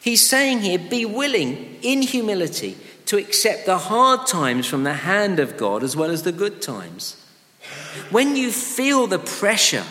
He's 0.00 0.24
saying 0.24 0.60
here, 0.60 0.78
Be 0.78 1.04
willing 1.04 1.80
in 1.82 2.02
humility 2.02 2.76
to 3.06 3.16
accept 3.16 3.66
the 3.66 3.76
hard 3.76 4.28
times 4.28 4.68
from 4.68 4.84
the 4.84 4.94
hand 4.94 5.40
of 5.40 5.56
God 5.56 5.82
as 5.82 5.96
well 5.96 6.12
as 6.12 6.22
the 6.22 6.30
good 6.30 6.62
times. 6.62 7.20
When 8.12 8.36
you 8.36 8.52
feel 8.52 9.08
the 9.08 9.18
pressure, 9.18 9.82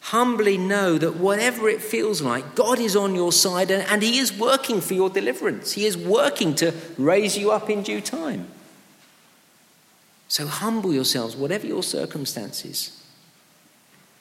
humbly 0.00 0.58
know 0.58 0.98
that 0.98 1.14
whatever 1.14 1.68
it 1.68 1.80
feels 1.80 2.20
like, 2.20 2.56
God 2.56 2.80
is 2.80 2.96
on 2.96 3.14
your 3.14 3.30
side 3.30 3.70
and 3.70 4.02
He 4.02 4.18
is 4.18 4.36
working 4.36 4.80
for 4.80 4.94
your 4.94 5.10
deliverance. 5.10 5.74
He 5.74 5.86
is 5.86 5.96
working 5.96 6.56
to 6.56 6.74
raise 6.98 7.38
you 7.38 7.52
up 7.52 7.70
in 7.70 7.84
due 7.84 8.00
time. 8.00 8.48
So 10.28 10.46
humble 10.46 10.92
yourselves, 10.92 11.36
whatever 11.36 11.66
your 11.66 11.82
circumstances. 11.82 13.00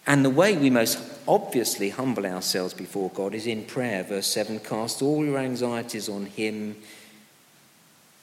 And 0.06 0.24
the 0.24 0.30
way 0.30 0.58
we 0.58 0.70
most 0.70 1.00
obviously 1.28 1.90
humble 1.90 2.26
ourselves 2.26 2.74
before 2.74 3.10
God 3.10 3.34
is 3.34 3.48
in 3.48 3.66
prayer. 3.66 4.04
Verse 4.04 4.28
7 4.28 4.60
Cast 4.60 5.02
all 5.02 5.24
your 5.24 5.38
anxieties 5.38 6.10
on 6.10 6.26
Him 6.26 6.76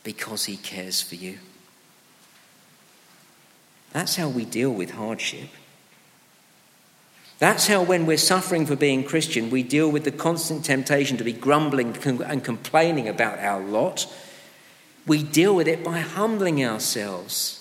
because 0.04 0.44
He 0.44 0.56
cares 0.56 1.00
for 1.00 1.14
you. 1.14 1.38
That's 3.92 4.16
how 4.16 4.28
we 4.28 4.44
deal 4.44 4.70
with 4.70 4.92
hardship. 4.92 5.48
That's 7.40 7.66
how, 7.66 7.82
when 7.82 8.04
we're 8.04 8.18
suffering 8.18 8.66
for 8.66 8.76
being 8.76 9.02
Christian, 9.02 9.48
we 9.48 9.62
deal 9.62 9.90
with 9.90 10.04
the 10.04 10.12
constant 10.12 10.62
temptation 10.62 11.16
to 11.16 11.24
be 11.24 11.32
grumbling 11.32 11.96
and 12.04 12.44
complaining 12.44 13.08
about 13.08 13.38
our 13.38 13.60
lot. 13.60 14.06
We 15.06 15.22
deal 15.22 15.56
with 15.56 15.66
it 15.66 15.82
by 15.82 16.00
humbling 16.00 16.62
ourselves, 16.62 17.59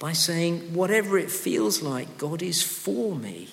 by 0.00 0.12
saying, 0.12 0.74
whatever 0.74 1.16
it 1.16 1.30
feels 1.30 1.82
like, 1.82 2.18
God 2.18 2.42
is 2.42 2.62
for 2.62 3.14
me. 3.14 3.50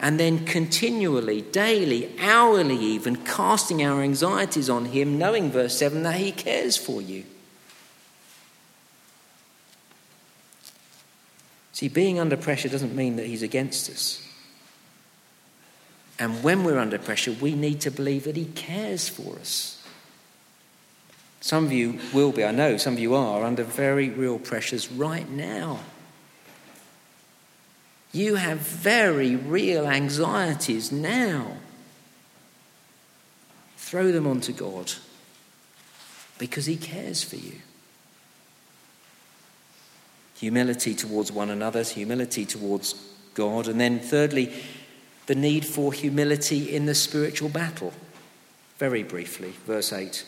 And 0.00 0.18
then 0.18 0.44
continually, 0.44 1.42
daily, 1.42 2.16
hourly, 2.18 2.76
even 2.76 3.16
casting 3.16 3.84
our 3.84 4.02
anxieties 4.02 4.68
on 4.68 4.86
Him, 4.86 5.18
knowing, 5.18 5.52
verse 5.52 5.78
7, 5.78 6.02
that 6.02 6.16
He 6.16 6.32
cares 6.32 6.76
for 6.76 7.00
you. 7.00 7.24
See, 11.78 11.86
being 11.86 12.18
under 12.18 12.36
pressure 12.36 12.68
doesn't 12.68 12.96
mean 12.96 13.14
that 13.16 13.26
he's 13.26 13.44
against 13.44 13.88
us. 13.88 14.20
And 16.18 16.42
when 16.42 16.64
we're 16.64 16.76
under 16.76 16.98
pressure, 16.98 17.30
we 17.30 17.54
need 17.54 17.80
to 17.82 17.92
believe 17.92 18.24
that 18.24 18.34
he 18.34 18.46
cares 18.46 19.08
for 19.08 19.38
us. 19.38 19.77
Some 21.40 21.64
of 21.64 21.72
you 21.72 21.98
will 22.12 22.32
be, 22.32 22.44
I 22.44 22.50
know, 22.50 22.76
some 22.76 22.94
of 22.94 22.98
you 22.98 23.14
are 23.14 23.44
under 23.44 23.62
very 23.62 24.10
real 24.10 24.38
pressures 24.38 24.90
right 24.90 25.28
now. 25.28 25.80
You 28.12 28.36
have 28.36 28.58
very 28.58 29.36
real 29.36 29.86
anxieties 29.86 30.90
now. 30.90 31.58
Throw 33.76 34.10
them 34.10 34.26
onto 34.26 34.52
God 34.52 34.92
because 36.38 36.66
he 36.66 36.76
cares 36.76 37.22
for 37.22 37.36
you 37.36 37.60
humility 40.38 40.94
towards 40.94 41.32
one 41.32 41.50
another, 41.50 41.82
humility 41.82 42.44
towards 42.44 42.94
God, 43.34 43.66
and 43.68 43.80
then 43.80 43.98
thirdly, 43.98 44.52
the 45.26 45.34
need 45.34 45.64
for 45.64 45.92
humility 45.92 46.74
in 46.74 46.86
the 46.86 46.94
spiritual 46.94 47.48
battle. 47.48 47.92
Very 48.78 49.02
briefly, 49.02 49.52
verse 49.66 49.92
8. 49.92 50.24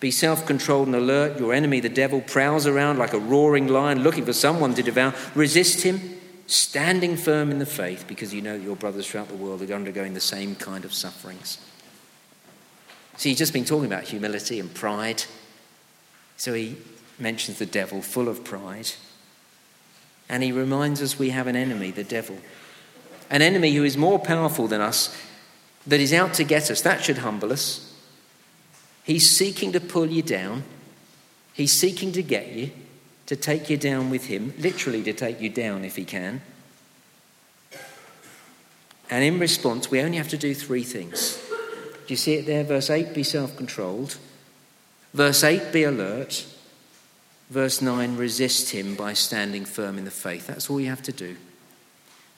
Be 0.00 0.10
self 0.10 0.46
controlled 0.46 0.86
and 0.86 0.96
alert. 0.96 1.38
Your 1.38 1.52
enemy, 1.52 1.80
the 1.80 1.88
devil, 1.88 2.20
prowls 2.20 2.66
around 2.66 2.98
like 2.98 3.12
a 3.12 3.18
roaring 3.18 3.66
lion 3.66 4.02
looking 4.02 4.24
for 4.24 4.32
someone 4.32 4.74
to 4.74 4.82
devour. 4.82 5.12
Resist 5.34 5.82
him, 5.82 6.00
standing 6.46 7.16
firm 7.16 7.50
in 7.50 7.58
the 7.58 7.66
faith, 7.66 8.04
because 8.06 8.32
you 8.32 8.40
know 8.40 8.54
your 8.54 8.76
brothers 8.76 9.08
throughout 9.08 9.28
the 9.28 9.34
world 9.34 9.62
are 9.62 9.74
undergoing 9.74 10.14
the 10.14 10.20
same 10.20 10.54
kind 10.54 10.84
of 10.84 10.94
sufferings. 10.94 11.58
See, 13.16 13.30
he's 13.30 13.38
just 13.38 13.52
been 13.52 13.64
talking 13.64 13.86
about 13.86 14.04
humility 14.04 14.60
and 14.60 14.72
pride. 14.72 15.24
So 16.36 16.54
he 16.54 16.76
mentions 17.18 17.58
the 17.58 17.66
devil, 17.66 18.00
full 18.00 18.28
of 18.28 18.44
pride. 18.44 18.92
And 20.28 20.44
he 20.44 20.52
reminds 20.52 21.02
us 21.02 21.18
we 21.18 21.30
have 21.30 21.48
an 21.48 21.56
enemy, 21.56 21.90
the 21.90 22.04
devil. 22.04 22.38
An 23.30 23.42
enemy 23.42 23.74
who 23.74 23.82
is 23.82 23.96
more 23.96 24.20
powerful 24.20 24.68
than 24.68 24.80
us, 24.80 25.16
that 25.86 25.98
is 25.98 26.12
out 26.12 26.34
to 26.34 26.44
get 26.44 26.70
us. 26.70 26.82
That 26.82 27.02
should 27.02 27.18
humble 27.18 27.52
us. 27.52 27.87
He's 29.08 29.30
seeking 29.30 29.72
to 29.72 29.80
pull 29.80 30.04
you 30.04 30.20
down, 30.20 30.64
he's 31.54 31.72
seeking 31.72 32.12
to 32.12 32.22
get 32.22 32.52
you, 32.52 32.70
to 33.24 33.36
take 33.36 33.70
you 33.70 33.78
down 33.78 34.10
with 34.10 34.26
him, 34.26 34.52
literally 34.58 35.02
to 35.04 35.14
take 35.14 35.40
you 35.40 35.48
down 35.48 35.82
if 35.82 35.96
he 35.96 36.04
can. 36.04 36.42
And 39.08 39.24
in 39.24 39.38
response, 39.38 39.90
we 39.90 40.02
only 40.02 40.18
have 40.18 40.28
to 40.28 40.36
do 40.36 40.54
three 40.54 40.82
things. 40.82 41.38
Do 42.06 42.12
you 42.12 42.16
see 42.16 42.34
it 42.34 42.44
there? 42.44 42.64
Verse 42.64 42.90
8 42.90 43.14
be 43.14 43.22
self 43.22 43.56
controlled. 43.56 44.18
Verse 45.14 45.42
8 45.42 45.72
be 45.72 45.84
alert. 45.84 46.46
Verse 47.48 47.80
9 47.80 48.14
resist 48.18 48.72
him 48.72 48.94
by 48.94 49.14
standing 49.14 49.64
firm 49.64 49.96
in 49.96 50.04
the 50.04 50.10
faith. 50.10 50.48
That's 50.48 50.68
all 50.68 50.82
you 50.82 50.90
have 50.90 51.02
to 51.04 51.12
do. 51.12 51.34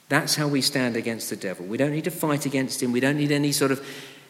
That's 0.09 0.37
how 0.37 0.46
we 0.46 0.61
stand 0.61 0.94
against 0.94 1.30
the 1.30 1.37
devil. 1.37 1.66
We 1.66 1.78
don't 1.78 1.90
need 1.90 2.04
to 2.04 2.12
fight 2.12 2.46
against 2.46 2.80
him. 2.80 2.92
We 2.92 3.00
don't 3.00 3.16
need 3.16 3.33
any 3.33 3.50
sort 3.50 3.72
of 3.72 3.85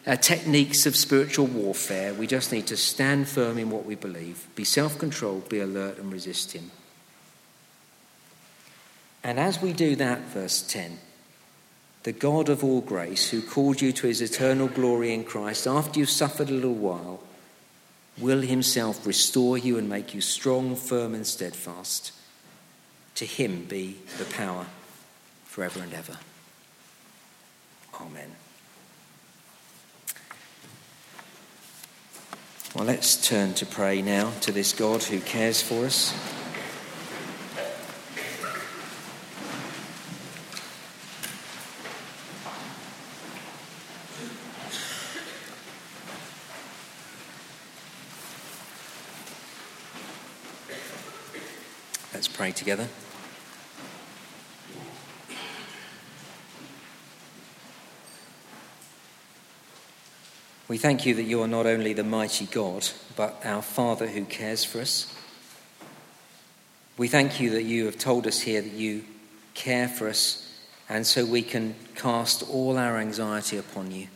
uh, 0.05 0.15
techniques 0.15 0.85
of 0.85 0.95
spiritual 0.95 1.47
warfare. 1.47 2.13
We 2.13 2.27
just 2.27 2.51
need 2.51 2.67
to 2.67 2.77
stand 2.77 3.27
firm 3.27 3.57
in 3.57 3.69
what 3.69 3.85
we 3.85 3.95
believe, 3.95 4.47
be 4.55 4.63
self 4.63 4.97
controlled, 4.97 5.49
be 5.49 5.59
alert, 5.59 5.97
and 5.97 6.11
resist 6.11 6.53
him. 6.53 6.71
And 9.23 9.39
as 9.39 9.61
we 9.61 9.73
do 9.73 9.95
that, 9.97 10.21
verse 10.21 10.61
10, 10.63 10.97
the 12.03 12.11
God 12.11 12.49
of 12.49 12.63
all 12.63 12.81
grace, 12.81 13.29
who 13.29 13.41
called 13.41 13.81
you 13.81 13.91
to 13.91 14.07
his 14.07 14.21
eternal 14.21 14.67
glory 14.67 15.13
in 15.13 15.23
Christ, 15.23 15.67
after 15.67 15.99
you've 15.99 16.09
suffered 16.09 16.49
a 16.49 16.53
little 16.53 16.73
while, 16.73 17.21
will 18.17 18.41
himself 18.41 19.05
restore 19.05 19.57
you 19.57 19.77
and 19.77 19.87
make 19.87 20.15
you 20.15 20.21
strong, 20.21 20.75
firm, 20.75 21.13
and 21.13 21.25
steadfast. 21.25 22.11
To 23.15 23.25
him 23.25 23.65
be 23.65 23.97
the 24.17 24.25
power 24.25 24.65
forever 25.45 25.81
and 25.81 25.93
ever. 25.93 26.17
Amen. 27.99 28.40
Well, 32.73 32.85
let's 32.85 33.17
turn 33.27 33.53
to 33.55 33.65
pray 33.65 34.01
now 34.01 34.31
to 34.41 34.53
this 34.53 34.71
God 34.71 35.03
who 35.03 35.19
cares 35.19 35.61
for 35.61 35.85
us. 35.85 36.13
Let's 52.13 52.29
pray 52.29 52.53
together. 52.53 52.87
Thank 60.81 61.05
you 61.05 61.13
that 61.13 61.23
you 61.23 61.39
are 61.43 61.47
not 61.47 61.67
only 61.67 61.93
the 61.93 62.03
mighty 62.03 62.47
God, 62.47 62.89
but 63.15 63.39
our 63.45 63.61
Father 63.61 64.07
who 64.07 64.25
cares 64.25 64.63
for 64.63 64.81
us. 64.81 65.15
We 66.97 67.07
thank 67.07 67.39
you 67.39 67.51
that 67.51 67.63
you 67.63 67.85
have 67.85 67.99
told 67.99 68.25
us 68.25 68.41
here 68.41 68.63
that 68.63 68.71
you 68.71 69.03
care 69.53 69.87
for 69.87 70.09
us, 70.09 70.59
and 70.89 71.05
so 71.05 71.23
we 71.23 71.43
can 71.43 71.75
cast 71.95 72.41
all 72.49 72.79
our 72.79 72.97
anxiety 72.97 73.57
upon 73.57 73.91
you. 73.91 74.07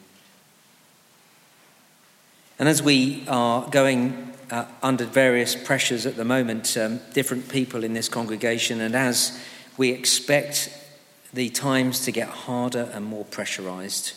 And 2.58 2.68
as 2.68 2.82
we 2.82 3.26
are 3.28 3.70
going 3.70 4.34
uh, 4.50 4.66
under 4.82 5.06
various 5.06 5.56
pressures 5.56 6.08
at 6.08 6.16
the 6.16 6.26
moment, 6.26 6.76
um, 6.78 7.00
different 7.14 7.48
people 7.48 7.84
in 7.84 7.94
this 7.94 8.10
congregation, 8.10 8.82
and 8.82 8.96
as 8.96 9.40
we 9.78 9.92
expect 9.92 10.76
the 11.32 11.50
times 11.50 12.00
to 12.06 12.12
get 12.12 12.30
harder 12.30 12.90
and 12.92 13.06
more 13.06 13.26
pressurized, 13.26 14.14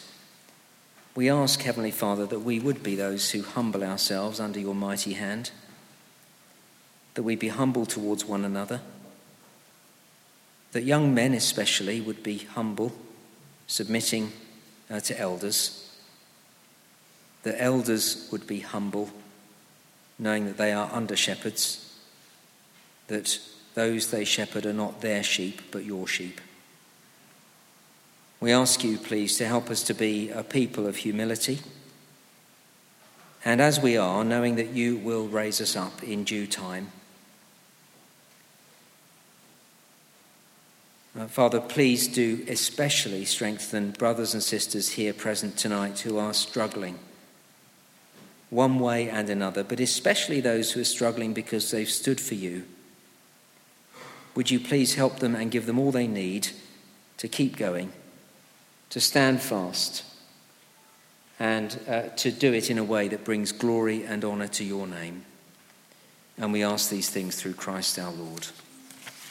we 1.18 1.28
ask, 1.28 1.62
Heavenly 1.62 1.90
Father, 1.90 2.26
that 2.26 2.42
we 2.42 2.60
would 2.60 2.80
be 2.80 2.94
those 2.94 3.32
who 3.32 3.42
humble 3.42 3.82
ourselves 3.82 4.38
under 4.38 4.60
your 4.60 4.72
mighty 4.72 5.14
hand, 5.14 5.50
that 7.14 7.24
we 7.24 7.34
be 7.34 7.48
humble 7.48 7.86
towards 7.86 8.24
one 8.24 8.44
another, 8.44 8.80
that 10.70 10.84
young 10.84 11.12
men 11.12 11.34
especially 11.34 12.00
would 12.00 12.22
be 12.22 12.38
humble, 12.38 12.92
submitting 13.66 14.30
uh, 14.88 15.00
to 15.00 15.18
elders, 15.18 15.92
that 17.42 17.60
elders 17.60 18.28
would 18.30 18.46
be 18.46 18.60
humble 18.60 19.10
knowing 20.20 20.46
that 20.46 20.56
they 20.56 20.72
are 20.72 20.88
under 20.92 21.16
shepherds, 21.16 21.98
that 23.08 23.40
those 23.74 24.12
they 24.12 24.24
shepherd 24.24 24.64
are 24.64 24.72
not 24.72 25.00
their 25.00 25.24
sheep, 25.24 25.62
but 25.72 25.84
your 25.84 26.06
sheep. 26.06 26.40
We 28.40 28.52
ask 28.52 28.84
you, 28.84 28.98
please, 28.98 29.36
to 29.38 29.46
help 29.46 29.68
us 29.68 29.82
to 29.84 29.94
be 29.94 30.30
a 30.30 30.44
people 30.44 30.86
of 30.86 30.96
humility. 30.96 31.58
And 33.44 33.60
as 33.60 33.80
we 33.80 33.96
are, 33.96 34.24
knowing 34.24 34.56
that 34.56 34.70
you 34.70 34.96
will 34.96 35.26
raise 35.26 35.60
us 35.60 35.76
up 35.76 36.02
in 36.02 36.24
due 36.24 36.46
time. 36.46 36.92
Uh, 41.18 41.26
Father, 41.26 41.60
please 41.60 42.06
do 42.06 42.44
especially 42.48 43.24
strengthen 43.24 43.90
brothers 43.90 44.34
and 44.34 44.42
sisters 44.42 44.90
here 44.90 45.12
present 45.12 45.56
tonight 45.56 46.00
who 46.00 46.16
are 46.16 46.32
struggling 46.32 46.98
one 48.50 48.78
way 48.78 49.08
and 49.08 49.28
another, 49.28 49.64
but 49.64 49.80
especially 49.80 50.40
those 50.40 50.72
who 50.72 50.80
are 50.80 50.84
struggling 50.84 51.34
because 51.34 51.70
they've 51.70 51.90
stood 51.90 52.20
for 52.20 52.34
you. 52.34 52.64
Would 54.34 54.50
you 54.50 54.60
please 54.60 54.94
help 54.94 55.18
them 55.18 55.34
and 55.34 55.50
give 55.50 55.66
them 55.66 55.78
all 55.78 55.90
they 55.90 56.06
need 56.06 56.48
to 57.18 57.28
keep 57.28 57.56
going, 57.56 57.92
to 58.90 59.00
stand 59.00 59.40
fast, 59.40 60.04
and 61.38 61.78
uh, 61.88 62.02
to 62.16 62.30
do 62.30 62.52
it 62.52 62.70
in 62.70 62.78
a 62.78 62.84
way 62.84 63.08
that 63.08 63.24
brings 63.24 63.52
glory 63.52 64.04
and 64.04 64.24
honour 64.24 64.48
to 64.48 64.64
your 64.64 64.86
name? 64.86 65.24
And 66.36 66.52
we 66.52 66.62
ask 66.62 66.90
these 66.90 67.08
things 67.08 67.36
through 67.36 67.54
Christ 67.54 67.98
our 67.98 68.12
Lord. 68.12 68.46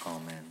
Amen. 0.06 0.46